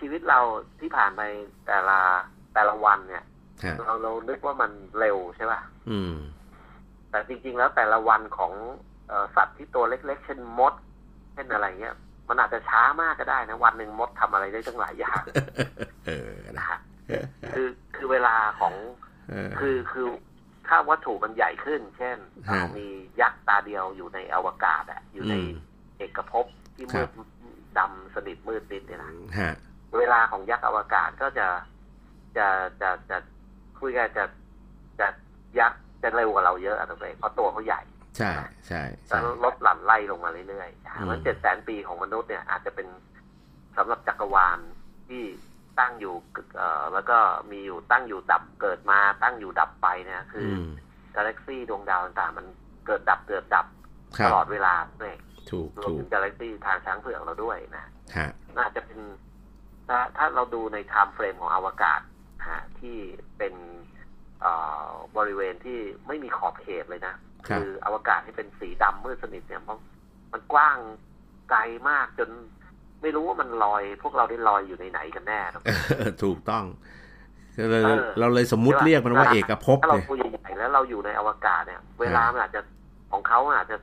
[0.01, 0.41] ชีวิตเรา
[0.81, 1.21] ที่ผ่านไป
[1.67, 1.99] แต่ละ
[2.55, 3.25] แต่ละวันเนี่ย
[3.87, 5.61] เราเรานึกว่ามันเร็วใช่ป่ะ
[5.91, 6.15] อืม
[7.11, 8.53] แต่จริง ๆ แล้วแต่ละวันของ
[9.37, 10.75] สัตว์ที่ตัวเล็ก ๆ เช่นมด
[11.35, 11.95] เช่นอะไรเงี้ย
[12.29, 15.23] มันอาจจะช้ามากก็ได้นะ วันหนึ่งมดทำอะไรได้ตั้งหลายอย่าง
[16.07, 16.79] เออนะฮะ
[17.55, 18.75] คือคือเวลาของ
[19.61, 20.07] คือคือ
[20.69, 22.19] ถ้าวัตถุมันใหญ่ขึ้น เช่น
[22.79, 22.87] มี
[23.21, 25.35] ยักษ์ตาเดียวอยู่ในอวกาศอะอยู่ใน
[25.99, 27.11] เอกภพที่มืด
[27.79, 29.13] ดำสนิทมืดติดเนี่ยนะ
[29.99, 31.47] เวลาของยักษ์อวกาศก็จะ
[32.37, 32.47] จะ
[32.81, 33.19] จะจะ
[33.81, 34.25] คุยกันจะ
[35.01, 35.09] จะ
[35.59, 37.81] ยักษ์จะเร็วกว่าเราเยอะอะตัวเองเพราะตัวเขาใหญ่
[38.17, 38.31] ใช่
[38.69, 42.87] ใช่แล้วลดหลั่นไล่ลงมาเรื่อยๆมันเจ็ดแสนปีของมนุษย์เนี่ยอาจจะเป็น
[43.77, 44.59] สำหรับจักรวาล
[45.09, 45.23] ที่
[45.81, 46.15] ตั้งอยู่
[46.57, 47.19] เอ่อแล้วก็
[47.51, 50.49] มีอยู่ตั้งอยู่ดับเกิดมาตั้งอยู่ดับไปเนี่ยคือ
[51.17, 52.47] กาแล็กซี่ดวงดาวต่างๆมัน
[52.87, 53.67] เกิดดับเกิดดับ
[54.25, 55.15] ตลอดเวลาด้วย
[55.51, 57.85] ถูกรวมถึงกาแล็กซี่ทางช้างเผือกเราด้วยนะ
[58.59, 59.01] น่าจะเป็น
[59.89, 62.01] ถ้าถ้าเราดูในไทม์เฟรมของอวกาศ
[62.51, 62.97] ฮะที่
[63.39, 63.55] เป็น
[65.17, 67.15] บริเวณที่ไม่มีขอบเขตเลยนะ
[67.47, 69.79] คืออวกาศที่เป็นสีดำมืดสนิทเนี่ยเพราะ
[70.33, 70.77] มันกว้าง
[71.51, 72.29] ไกลมากจน
[73.03, 75.41] ไม่รู้ว่ามันลอย พวกเราได้ลอยอยู่ในไหนกันแน่
[76.23, 76.65] ถูกต้อง
[77.71, 82.61] เราเราเลยสมมุติเรียกมันว่าเอกภพถ้าเราตัวใหญ่แล้วเราอยู่ในอวกาศเนี่ย เวลามันอาจจะ
[83.13, 83.77] ของเขาอาจจะ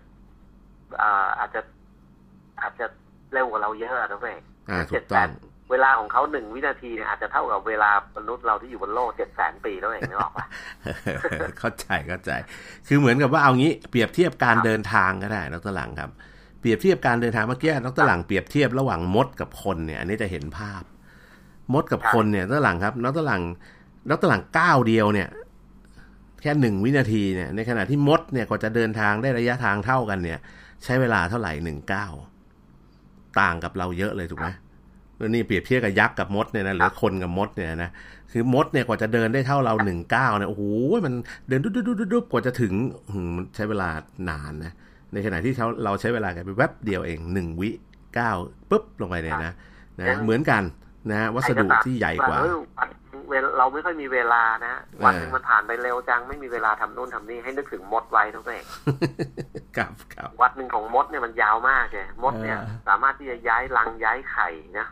[1.40, 1.62] อาจจะ
[2.62, 2.86] อาจจะ
[3.34, 4.36] เร็วกว่าเราเยอะนะเว้ย
[4.94, 5.30] เจ็ดแสน
[5.72, 10.46] เวลาของเขาหนึ่งวินาทีเนี่ยอาจจะเท่ากับเวลามนุษย์เราที่อยู่บนโลกเจ็ดแสนปีแล้วเองนึกออกปะ
[11.60, 12.32] เข้าใจเข้าใจ
[12.88, 16.12] คือเหมือนกับว่าเอางี้เปรียบเทียบการเดินทางก็ได้นักตลังครับ
[16.60, 20.84] เปรียบเทียบการเดินทางเมื่อกี้ดรหลังเปรียบเทียบระหว่างมดกับคนเนี่ยอันนี้จะเห็นภาพ
[21.74, 23.44] มดกับคนเนี่ยตัวหลังครับนักตัวหลัง
[24.10, 25.28] นักตัวหลังก้าวเดียวเนี่ย
[26.42, 30.40] แค่หนึ่งวินาทีเนี่ยในขณะที่มดเนี่ยกว่าจะเดินทางได้ระยะทางเท่ากันเนี่ย
[30.84, 32.14] ใช้เวลาเท่าไหร่หนึ่งก้าว
[33.40, 34.58] ต่างกับเราเยอะเลยถูกไหมแล้ว
[35.28, 37.92] นี่เปรียบเทียบกับยักษ์กับมดเนี่ยนะหรือคนกับมดเนี่ยนะ
[38.32, 40.64] คือมดเนี่ยกว่าจะเดินได้เท่าเราหนึ่งก้าวเนี่ยโอ้โห
[41.06, 41.14] มัน
[41.48, 42.74] เดินดุ๊ดดุ๊ดดุ๊ดกว่าจะถึง
[43.36, 43.90] มันใช้เวลา
[44.30, 44.74] นานนะ
[45.14, 45.54] ในขณะที่
[45.84, 47.70] เราใช้เวลากันไปแวบเดียวเองหนึ่งวิ
[48.20, 48.38] ก้าว
[48.70, 49.54] ปุ๊บลงไปเนี่ยนะ
[50.00, 50.64] นะเหมือนกัน
[51.12, 52.40] นะวัสดุที่ใหญ่กว่า
[53.58, 58.66] เราไม่ค่อยมีเวลานะวันนึงมันผ่านไปเร็วจังไม่มีเวลาทำนู่นทำนี่ให้นึกถึงมดไว้ทั้งเอง
[59.78, 62.58] ครับครับวัดหนึ่งของมดเนี่ยมันยาวมากเลยมดเนี่ย
[62.88, 64.88] สามารถที่จะย้ายรังย้ายไข่นะ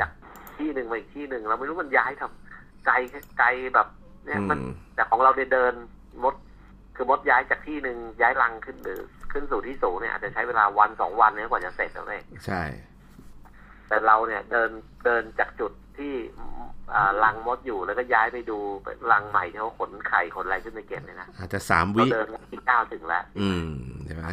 [0.00, 0.10] จาก
[0.58, 2.94] ที่หนึ่งไปอีกที่หนึ่งเราไม่รู้มันย้ายทำไกล
[3.38, 3.88] ไกลแบบ
[4.24, 4.58] เนี่ยมัน
[4.94, 5.74] แต่ของเราเดิน
[6.22, 6.34] มด
[6.96, 9.00] คือมดย้ายจากที่หนึ่งย้ายรังขึ้นหรือ
[9.32, 12.62] ขึ้นสู่ที่สูงเนี่ยอาจจะใช้เวลาวันสองวันเนี่ยกว่าจะเสร็จแล้วเองใช่
[13.88, 14.70] แต่เราเนี่ยเดิน
[15.04, 16.12] เดินจากจุดที่
[17.24, 18.58] รังมดอยู่แล้วก็ย้ายไปดู
[19.12, 23.68] รังใหม่ที่เขาขนไข่ขนอะไรขึ้นไปเก็บเลยนะอาจจะสามวิเดินที่เก้าถึงแล้ว อืม
[24.06, 24.24] ใช่ไหม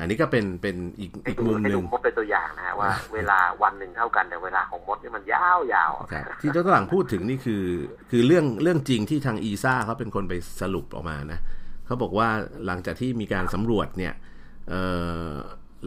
[0.00, 5.92] อันนี้ก็เป็นเป็นอีกอีกมุมหนึ่งมดเป็นตัวอย่างนะว่าเวลาวันหนึ่งเท่ากันแต่เวลาของมดนี่มันยาวยาว
[6.40, 7.64] ที่เจ้าตลังพูดถึงนี่คือ
[8.10, 11.40] คือเรื่องเรื่องจริงที่ทางอีซ่าเขาเป็นคนไปสรุปออกมานะ
[11.86, 12.28] เขาบอกว่า
[12.66, 14.14] หลังจากที่มีการสำรวจเนี่ย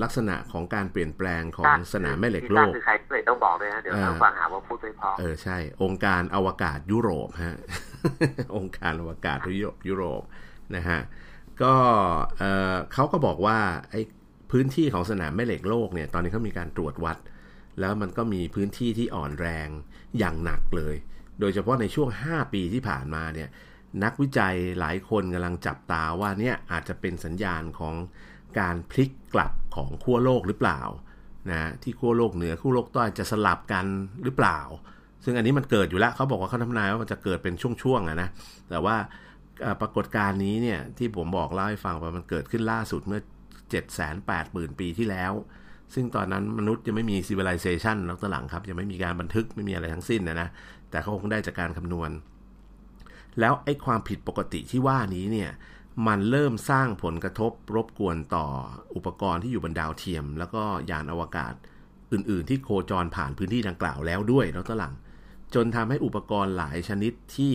[0.03, 7.57] ลักษณะของการเปลี่ยนแปลงของสนามแม่เหล็กโลกคือใครเลยต้องบอกเลยนะเดี๋ยวเราฟังหาว่าพูดไม่พอเออใช่ องค์การอวกาศยุโรปฮะ
[8.55, 9.37] องค์การอวกาศ
[9.87, 10.21] ยุโรป
[10.75, 10.99] นะฮะ
[11.63, 11.73] ก็
[12.93, 13.59] เขาก็บอกว่า
[13.91, 14.01] ไอ้
[14.51, 17.17] พื้นที่ของสนามแม่เหล็กโลกเนี่ยตอนนี้เขามีการตรวจวัด
[17.79, 19.67] แล้วมันก็มีพื้นที่ที่อ่อนแรง
[20.17, 20.95] อย่างหนักเลย
[21.39, 23.49] โดยเฉพาะในช่วง 5 ปีที่ผ่านมาเนี่ย
[24.03, 27.95] นักวิจัยหลายคนกำลังจับตาว่าเนี่ยอาจจะเป็นสัญญาณของ
[28.59, 30.81] การพลิกกลับของขั้วโลกหรือเปล่า
[31.51, 33.85] นะที่ขั้วโลกเหนือขั้วโลกใต้จะสลับกัน
[34.23, 34.59] หรือเปล่า
[35.23, 38.29] ซึ่งอันนี้มันเกิดอยู่แล้วเขาบอกว่าเขาทำนายว่ามันจะเกิดเป็นช่วงๆนะ
[38.69, 38.95] แต่ว่า
[39.81, 45.33] ปรากฏการณ์นี้เนี่ยที่ผมบอกเล่าให้ฟังว่ามันเกิดขึ้นล่าสุดเมื่อ 7 8 0 0 0 0 ปีที่แล้ว
[45.93, 50.49] ซึ่งตอนนั้นมนุษย์ยังไม่มี civilization แล้วตหลังครับ ยังไม่มีการบันทึกไม่มีอะไรทั้งสิ้นนะนะ
[50.89, 52.09] แต่เขาคงได้จากการคำนวณ
[53.39, 55.51] แล้วไอ้ความผิดปกติที่ว่านี้เนี่ย
[56.07, 58.45] มันเริ่มสร้างผลกระทบรบกวนต่อ
[58.95, 61.53] อุปกรณ์ที่อยู่บนดาวเทียม แล้วก็ยานอวกาศ
[62.13, 64.93] อื่น ๆ ที่โคจรผ่านพื้นที่ดังกล่าวแล้วด้วยแล้วตหลัง
[65.55, 67.53] จนทำให้อุปกรณ์หลายชนิดที่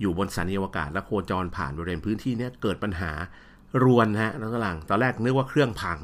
[0.00, 3.10] อยู่บนสถานีอวกาศและโคจรผ่านบริเวณพื้นที่นี้เกิดปัญหา
[3.84, 5.98] รวนฮะแล้วตหลังตอนแรกนึกว่าเครื่องพัง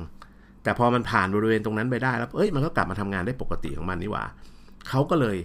[0.62, 4.24] แต่พอมันผ่านบริเวณตรงนั้นไปได้แล้วเอ้ยมันก็กลับมาทำงานได้ปกติของมันนี่หว่า
[4.88, 5.36] เขาก็เลย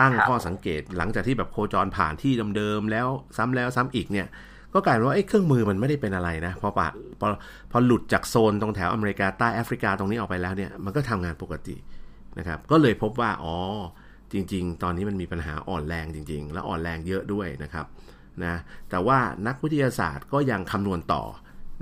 [0.00, 3.06] ตั้งข้อสังเกตหลังจากที่แบบโคจรผ่านที่เดิมๆแล้ว
[3.36, 4.26] ซ้ำแล้วซ้ำอีกเนี่ย
[4.74, 6.88] ก็กลายเป็นว่าไอ้เครื่องมือมันไม่ได้เป็นอะไรนะพอปะ
[7.20, 7.26] พอ
[7.70, 11.76] พอหลุดจากโซนตรงแถวอเมริกาใต้แอฟริกาตรงนี้ออกไปแล้วเนี่ยมันก็ทำงานปกติ
[12.38, 13.56] นะครับก็เลยพบว่าอ๋อ
[14.32, 17.86] จริง ๆ ตอนนี้มันมีปัญหาอ่อนแรงจริง ๆ แล้วอ่อนแรงเยอะด้วยนะครับ
[18.44, 18.54] นะ
[18.90, 21.22] แต่ว่านักวิทยาศาสตร์ก็ยังคำนวณต่อ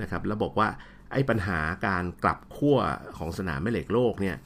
[0.02, 0.68] นะครับแล้วบอกว่า
[1.12, 2.78] ไอ้ปัญหาการกลับขั้ว
[3.16, 4.36] ของสนามแม่เหล็กโลกเนี่ย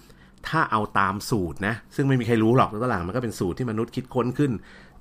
[0.48, 4.53] ถ้าเอาตามสูตรนะซึ่งไม่มีใครรู้หรอกตัวหลังมันก็เป็นสูตรที่มนุษย์คิดค้นขึ้น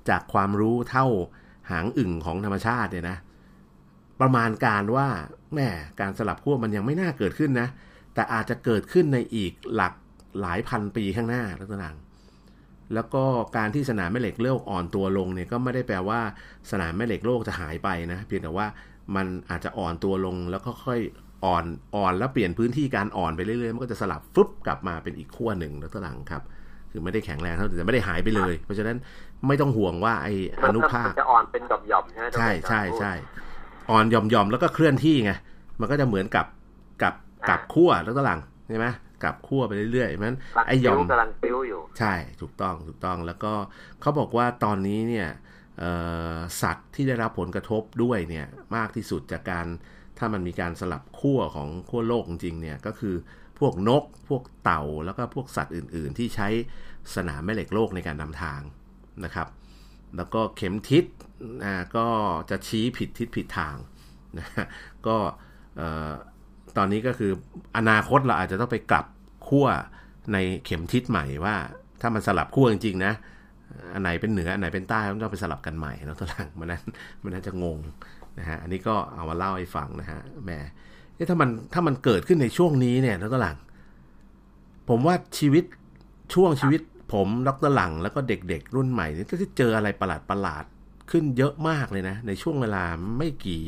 [0.08, 1.06] จากความรู้เท่า
[1.70, 3.16] หางอึ่งของธรรมชาติเนี่ยนะ
[4.20, 5.08] ประมาณการว่า
[5.54, 5.68] แม่
[6.00, 7.68] การสลับขั้วมันยังไม่น่าเกิดขึ้นนะ
[8.14, 9.92] แต่อาจจะเกิดขึ้นในอีกหลัก
[10.40, 11.88] หลายพันปีข้างหน้าลักษณะ
[12.94, 13.22] แล้วก็
[13.56, 16.20] การที่สนามแม่เหล็กโลกอ่อนตัวลงเนี่ยก็ไม่ได้แปลว่า
[16.70, 18.66] สนามแม่เหล็กโลกจะหายไปนะเพียงแต่ว่า
[19.16, 21.00] มันอาจจะอ่อนตัวลงแล้วก็ค่อย
[21.44, 21.64] อ่อน
[21.96, 26.42] อ่อนแล้วเปลี่ยนพื้นที่การอ่อนไปเรื่อยๆมันก็จะสลับฟึบกลับมาเป็นอีกขั้วหนึ่งแล้วตลังครับ
[26.90, 28.96] คือไม่ได้แข็งแรงเท่าแต่ไม่ได้หายไปเลย เพราะฉะนั้น
[29.46, 30.28] ไม่ต้องห่วงว่าไอ
[30.64, 33.12] อนุภาคจะอ่อนเป็นหย่อมๆใช่ไหมใช่ใช่ใช่
[33.90, 35.32] อ่อนหย่อมๆแล้วก็เคลื่อนที่ไง
[35.80, 36.46] มันก็จะเหมือนกับ
[37.02, 37.14] กับ
[37.48, 38.86] กับขั้วแล้วก็หลังใช่ไหม
[39.24, 43.52] กับขั้วไปเรื่อยๆมันไอหย่อมกำลังปิ้วอยู่ใช่ถูกต้องถูกต้องแล้วก็
[44.00, 45.28] เขาบอกว่าตอนนี้เนี่ย
[46.62, 48.46] สัตว์ที่ได้รับผลกระทบด้วยเนี่ย
[48.76, 49.66] มากที่สุดจากการ
[50.18, 53.14] ถ้ามันมีการสลับขั้วของขั้วโลกจริงๆเนี่ยก็คือ
[53.58, 56.48] พวกนก พวกเต่าแล้วก็พวกสัตว์อื่น ๆ ที่ใช้
[57.14, 58.60] สนามแม่เหล็กโลกในการนำทาง
[59.24, 59.48] นะครับ
[60.16, 61.04] แล้วก็เข็มทิศ
[61.62, 62.06] นะก็
[62.50, 63.76] จะชี้ผิดทิศผิดทาง
[64.38, 64.48] นะ
[65.06, 65.16] ก็
[66.76, 67.32] ตอนนี้ก็คือ
[67.76, 69.06] อนาคตเราอาจจะต้องไปกลับ
[69.48, 69.66] ขั้ว
[70.32, 71.54] ในเข็มทิศใหม่ว่า
[72.00, 73.12] ถ้ามันสลับขั้วจริงๆนะ
[73.94, 76.82] อันไหนเป็นเหนืออันไหนเป็นใต้ต้องไปสลับกันใหม่แล้วตอนหลังมันนั้น
[77.22, 77.78] มันน่าจะงง
[78.38, 80.58] นะฮะอันนี้ก็เอามาเล่าให้ฟังนะฮะแม่
[81.30, 83.56] ถ้ามันถ้ามันเกิดขึ้นในช่วงนี้เนี่ยแล้วตหลัง
[84.88, 85.64] ผมว่าชีวิต
[86.34, 86.80] ช่วงชีวิต
[87.12, 90.64] ผมดรหลังแล้วก็เด็กๆ รุ่นใหม่นี่ก็จะเจออะไรประหลาดประหลาด
[91.10, 92.82] ขึ้นเยอะมากเลยนะ ในช่วงเวลา
[93.18, 93.62] ไม่กี่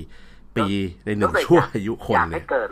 [0.57, 0.67] ปี
[1.07, 2.69] ในหนึ่งช่วอายุคนเลยอยากให้เกิด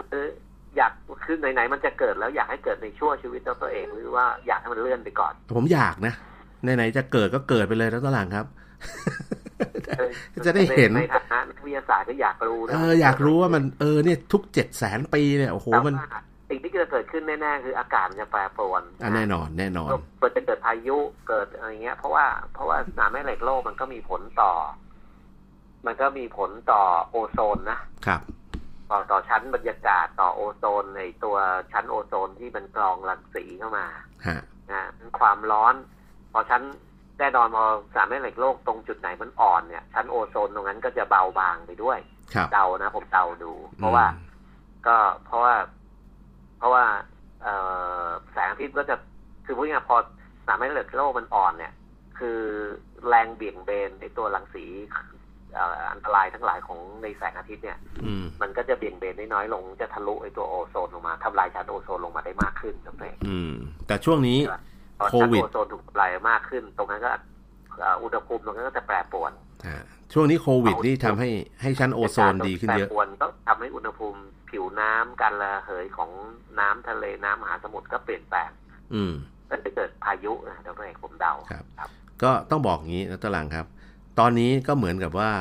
[0.77, 0.93] อยาก
[1.25, 6.15] คือไหนๆมันจะเกิดแล้วอยากให้เกิดในช่วงชีวิตตัวเองหรือว่าอยากให้มันเลื่อนไปก่อน ผมอยากนะ
[6.63, 8.47] ไหนๆจะเกิดก็เกิดไปเลยแล้วตลาดครับ
[10.47, 15.95] จะได้เห็นในฐานะนักวิทยาศาสตร์ก็อยากรู้นะเอออยากรู้ว่ามันเออเนี่ยทุกเจ็ดแสนปีเนี่ยโอ้โหมัน
[16.51, 22.25] สิ่งที่จะเกิดขึ้นแน่ๆคืออากาศจะแปรปรวนอ่แน่นอนแน่นอนเกิดจะเกิดพายุเกิดอะไรเงี้ย เพราะว่า
[22.55, 24.53] เพราะว่าสนามแม่เหล็กโลกมันก็มีผลต่อ
[25.87, 28.21] มันก็มีผลต่อโอโซนนะครับ
[28.91, 31.37] ต่อต่อชั้นบรรยากาศต่อโอโซนในตัว
[31.73, 33.87] ชั้นโอโซนที่มันกรองรังสีเข้ามา
[34.73, 34.83] นะ
[35.19, 35.75] ความร้อน
[36.33, 36.63] พอชั้น
[37.19, 37.65] แน่นอนพอ
[37.95, 41.99] สามแม่เหล็กโลกตรงจุดไหนมันอ่อนเนี่ยชั้นโอโซนตรงนั้นก็จะเบาบางไปด้วย
[42.53, 44.07] เดานะ ผมเดาดู เพราะว่า
[44.87, 45.55] ก็เพราะว่า
[46.59, 46.85] เพราะว่า
[47.43, 47.49] เอ
[48.05, 48.95] อแสงอาทิตย์ก็จะ
[49.45, 49.97] คือพูดง่ายพอ
[50.47, 51.73] สามแม่เหล็กโลกมันอ่อนเนี่ย
[52.19, 52.41] คือ
[53.09, 54.67] แรงเบี่ยงเบนในตัวรังสี
[55.93, 57.79] อันตรายทั้งหลายของในแสงอาทิตย์เนี่ย
[58.43, 63.13] มันก็จะเบี่ยงเบนได้น้อยลง จะทะลุไอตัวโอโซนลงมาทำลายชั้นโอโซนลงมาได้มากขึ้นตรงนี้
[63.87, 64.39] แต่ช่วงนี้
[65.11, 67.13] โควิดโอซนถูกทำลายมากขึ้น ตรงนั้นก็
[68.03, 69.33] อุณหภูมิตรงนั้นก็จะแปรปรวน
[70.13, 71.29] ช่วงนี้โควิดนี่ทำให้
[71.63, 74.21] ให้ชั้นโอโซนดีขึ้นเยอะแปรปรวนก็ทำให้อุณหภูมิ
[74.51, 76.11] ผิวน้ำการระเหยของ
[76.61, 78.51] น้ำทะเลน้ำมหาสมุทรก็เปลี่ยนแปลง
[78.95, 79.13] อืม
[79.51, 81.65] ก็จะเกิดพายุนะดรเอกผมเดาครับ
[82.23, 83.67] ก็ต้องบอกงี้นะตลังครับ
[84.21, 85.33] ตอนนี้ก็เหมือนกับว่า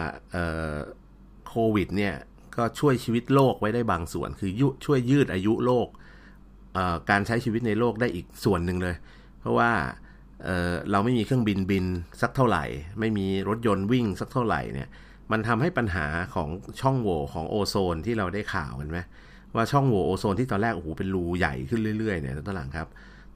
[1.48, 2.16] โควิดเนี่ย
[2.58, 5.88] ก็ช่วยชีวิตโลกไว้ได้บางส่วน คือยุช่วยยืดอายุโลก
[7.10, 8.96] การใช้ชีวิตในโลกได้อีกส่วนหนึ่งเลย
[9.40, 9.72] เพราะว่า
[10.44, 11.86] เเราไม่มีเครื่องบินบิน
[12.22, 12.64] สักเท่าไหร่
[13.00, 14.90] ไม่มีรถยนต์วิ่งสักเท่าไหร่เนี่ย
[15.32, 16.06] มันทำให้ปัญหา
[16.36, 16.50] ของ
[16.82, 19.00] ช่องโหว่ของโอโซนที่เราได้ข่าวกันไหม
[19.56, 22.88] ว่าช่องโหว่โอโซนที่ตอนแรกโอ้โหเป็นรูใหญ่ขึ้นเรื่อยๆเนี่ยตอนหลังครับ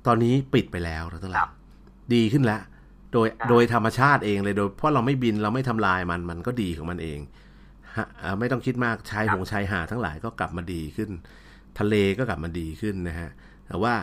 [0.08, 1.50] ตอนนี้ปิดไปแล้วตอนหลัง
[2.14, 2.62] ดีขึ้นแล้ว
[3.14, 7.20] โดยโดยธรรมชาติเองเลยโดยเพราะเราไม่บินเราไม่ทำลายมันมันก็ดีของมันเอง
[7.98, 8.08] ฮะ
[8.40, 11.10] ไม่ต้องคิดมากชายหงชายหาดทั้งหลายก็กลับมาดีขึ้น
[11.80, 13.30] ทะเลก็กลับมาดีขึ้นนะฮะ
[13.68, 13.94] แต่ว่า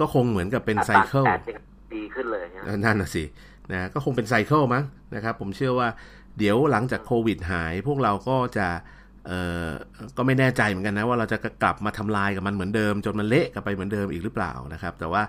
[0.00, 1.24] ก็คงเหมือนกับเป็นไซเคิล
[1.94, 2.44] ดีขึ้นเลย
[2.84, 3.24] นั่นน่ะสิ
[3.72, 4.84] นะก็คงเป็นไซเคิลมั้ง
[5.14, 5.88] นะครับผมเชื่อว่า
[6.38, 8.68] เดี๋ยวหลังจากโควิดหาย พวกเราก็จะ
[9.26, 9.68] เอ่อ
[10.16, 15.22] ก็ไม่แน่ใจเหมือนกันนะว่าเราจะกลับมาทำลายกับมันเหมือนเดิม จนมันเละกลับไปเหมือนเดิมอีกหรือเปล่านะครับ แต่ว่า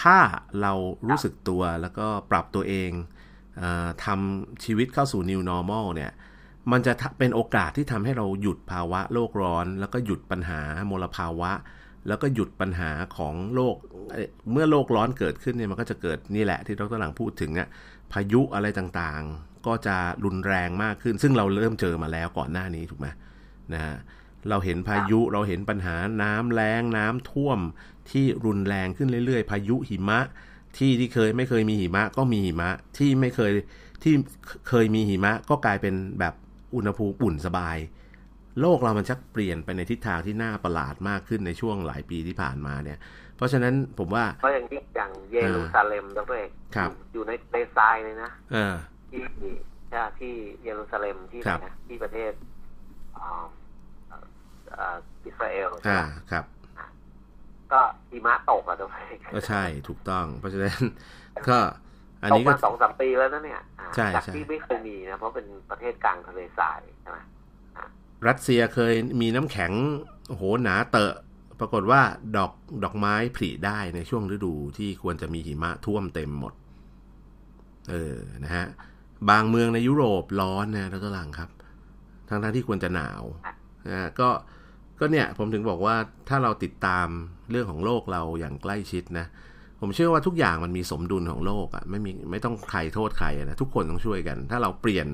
[0.00, 0.18] ถ้า
[0.62, 0.72] เรา
[1.08, 2.90] รู้สึกตัวแล้วก็ปรับตัวเอง
[3.62, 3.64] อ
[4.04, 6.12] ทำชีวิตเข้าสู่ new normal เนี่ย
[6.72, 11.50] มันจะเป็นโอกาสที่ทำให้เราหยุดภาวะโลกร้อน แล้วก็หยุดปัญหามลภาวะ
[12.08, 13.76] แล้วก็หยุดปัญหาของโลก
[14.52, 17.68] เมื่อโลกร้อนเกิดขึ้นเนี่ยมันก็จะเกิดนี่แหละที่ดรหลังพูดถึงเนี่ย
[18.12, 23.08] พายุอะไรต่างๆ ก็จะรุนแรงมากขึ้น ซึ่งเราเริ่มเจอมาแล้วก่อนหน้านี้ถูกไหม
[23.72, 23.96] นะฮะ
[24.50, 27.58] เราเห็นพายุเราเห็นปัญหาน้ำแรงน้ำท่วม
[28.10, 30.20] ที่รุนแรงขึ้นเรื่อยๆ พายุหิมะ
[30.76, 33.52] ที่ที่เคยไม่เคยมีหิมะก็มีหิมะที่ไม่เคย
[34.02, 34.14] ที่
[34.68, 36.34] เคยมีหิมะก็กลายเป็นแบบ
[36.74, 37.76] อุณหภูมิอุ่นสบาย
[38.60, 42.98] โลกเรามันชักเปลี่ยนไปในทิศทางที่น่าประหลาดมากขึ้นในช่วงหลายปีที่ผ่านมาเนี่ย
[43.36, 46.50] เพราะฉะนั้นผมว่าเพราะอย่างที่อย่างเยรูซาเล็มดรเอก
[47.12, 48.30] อยู่ในในทรายเลยนะ
[49.10, 49.22] ที่
[50.18, 50.32] ที่
[50.62, 52.32] เยรูซาเล็มที่ไหนนะที่ประเทศ
[55.24, 56.00] อิสราเอลอ่า
[56.30, 56.44] ครับ
[57.72, 59.04] ก็หิมะตกอะทุกท่
[59.34, 60.80] ก็ใช่ถูกต้อง เพราะฉะนั้น
[61.48, 61.58] ก็
[62.22, 63.60] อันนี้ก็สองสามปีแล้วนะเนี่ย
[63.96, 67.18] ใช่จากที่ไม่เคยมีนะ เพราะเป็นประเทศกลางทะเลทรายใช่ไหม
[68.28, 69.72] รัสเซียเคยมีน้ำแข็ง
[70.28, 71.14] โหหนาเตอะ
[71.60, 72.00] ปรากฏว่า
[72.36, 72.52] ดอก
[72.84, 76.52] ดอกไม้ผลิได้ในช่วงฤดูที่ควรจะมีหิมะท่วมเต็มหมด
[77.90, 78.66] เออนะฮะ
[79.30, 81.50] บางเมืองในยุโรปร้อนนะแล้วก็หลังครับ
[82.28, 83.22] ทั้งๆที่ควรจะหนาว
[83.90, 84.28] นะก็
[85.02, 85.96] ก็เนี่ยผมถึงบอกว่า
[86.28, 87.08] ถ้าเราติดตาม
[87.50, 89.26] เรื่องของโลกเราอย่างใกล้ชิดนะ
[89.80, 95.06] ผมเชื่อว่าทุกอย่างมันมีสมดุลของโลกอะ่ะไม่มีไม่ต้องใครโทษใครนะทุกคนต้องช่วยกัน ถ้าเราเปลี่ยน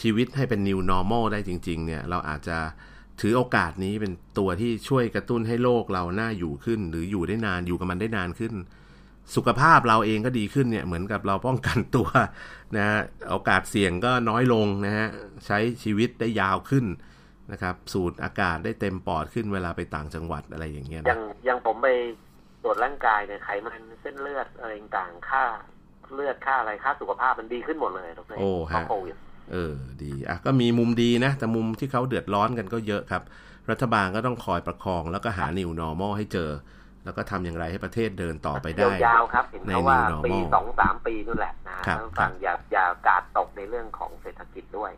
[0.00, 2.58] ชีวิตให้เป็น new normal ได้จริง ๆ เนี่ยเราอาจจะ
[3.20, 8.54] ถือโอกาสนี้เป็นตัวที่ช่วยกระตุ้นให้โลกเราหน้าอยู่ขึ้น หรืออยู่ได้นานอยู่กับมันได้นานขึ้น
[9.34, 12.08] สุขภาพเราเองก็ดีขึ้นเนี่ยเหมือนกับเราป้องกันตัว
[12.76, 12.86] นะ
[13.30, 15.08] โอกาสเสี่ยงก็น้อยลงนะฮะ
[15.46, 16.84] ใช้ชีวิตได้ยาวขึ้น
[17.52, 21.88] นะครับ สูดอากาศได้เต็มปอดขึ้นเวลาไปต่างจังหวัดอะไรอย่างเงี้ยอย่างอย่างผมไป
[22.62, 25.44] ตรวจร่างกายเนี่ยไขมันเส้นเลือดอะไรต่างค่า
[26.14, 28.84] เลือดค่าอะไรค่าสุขภาพมันดีขึ้นหมดเลยทุกท่านโอ้ฮะ
[29.52, 33.22] เออดีอะก็มีมุมดีนะ แต่มุมที่เขาเดือดร้อนกันก็เยอะครับ
[33.70, 36.50] รัฐบาลก็ต้องคอยประคองแล้วก็หา new normal ให้เจอ
[37.04, 44.90] แล้วก็ทำอย่างไรให้ประเทศเดินต่อไปได้ยาวๆครับเห็นเขาว่าปีสองสามปีนั่นแหละนะต้องฟังอย่าอย่ากาดตกในเรื่องของเศรษฐกิจด้วย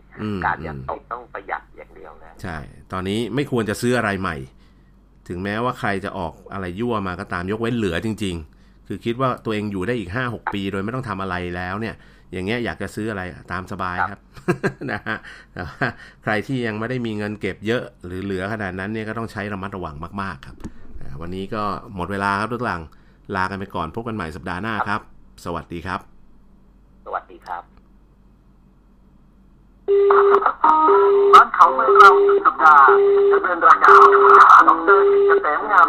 [0.45, 2.57] การอย่าต้องต้องประหยัดอย่างเดียวเลยใช่
[2.93, 4.37] ตอนนี้ไม่ควรจะซื้ออะไรใหม่
[5.29, 11.95] ถึงแม้ว่าใครจะออกอะไรยั่วมาก็ตามยกเว้นเหลือจริง ๆ คือคิดว่าตัวเองอยู่ได้อีกห้าหกปี โดยไม่ต้องทำอะไรแล้วเนี่ย
[12.33, 14.21] อย่างเงี้ยอยากจะซื้ออะไรตามสบายครับ
[14.91, 15.19] นะฮะ
[15.53, 15.87] แต่ว่า
[16.23, 20.57] ใครที่ยังไม่ได้มีเงินเก็บเยอะหรือเหลือขนาดนั้นเนี่ยก็ต้องใช้ระมัดระวังมาก ๆครับ
[21.21, 21.63] วันนี้ก็
[21.95, 22.81] หมดเวลาครับทุกหลัง
[23.35, 25.01] ลากันไปก่อนพบกันใหม่สัปดาห์หน้าครับ
[25.45, 26.01] สวัสดีครับ
[27.05, 27.63] สวัสดีครับ
[31.35, 32.87] บ้านเขาเมืองเราสุดสัปดาห์
[33.33, 33.89] ดำเนินรายกา
[34.61, 35.87] รดรจิตเกษมงาม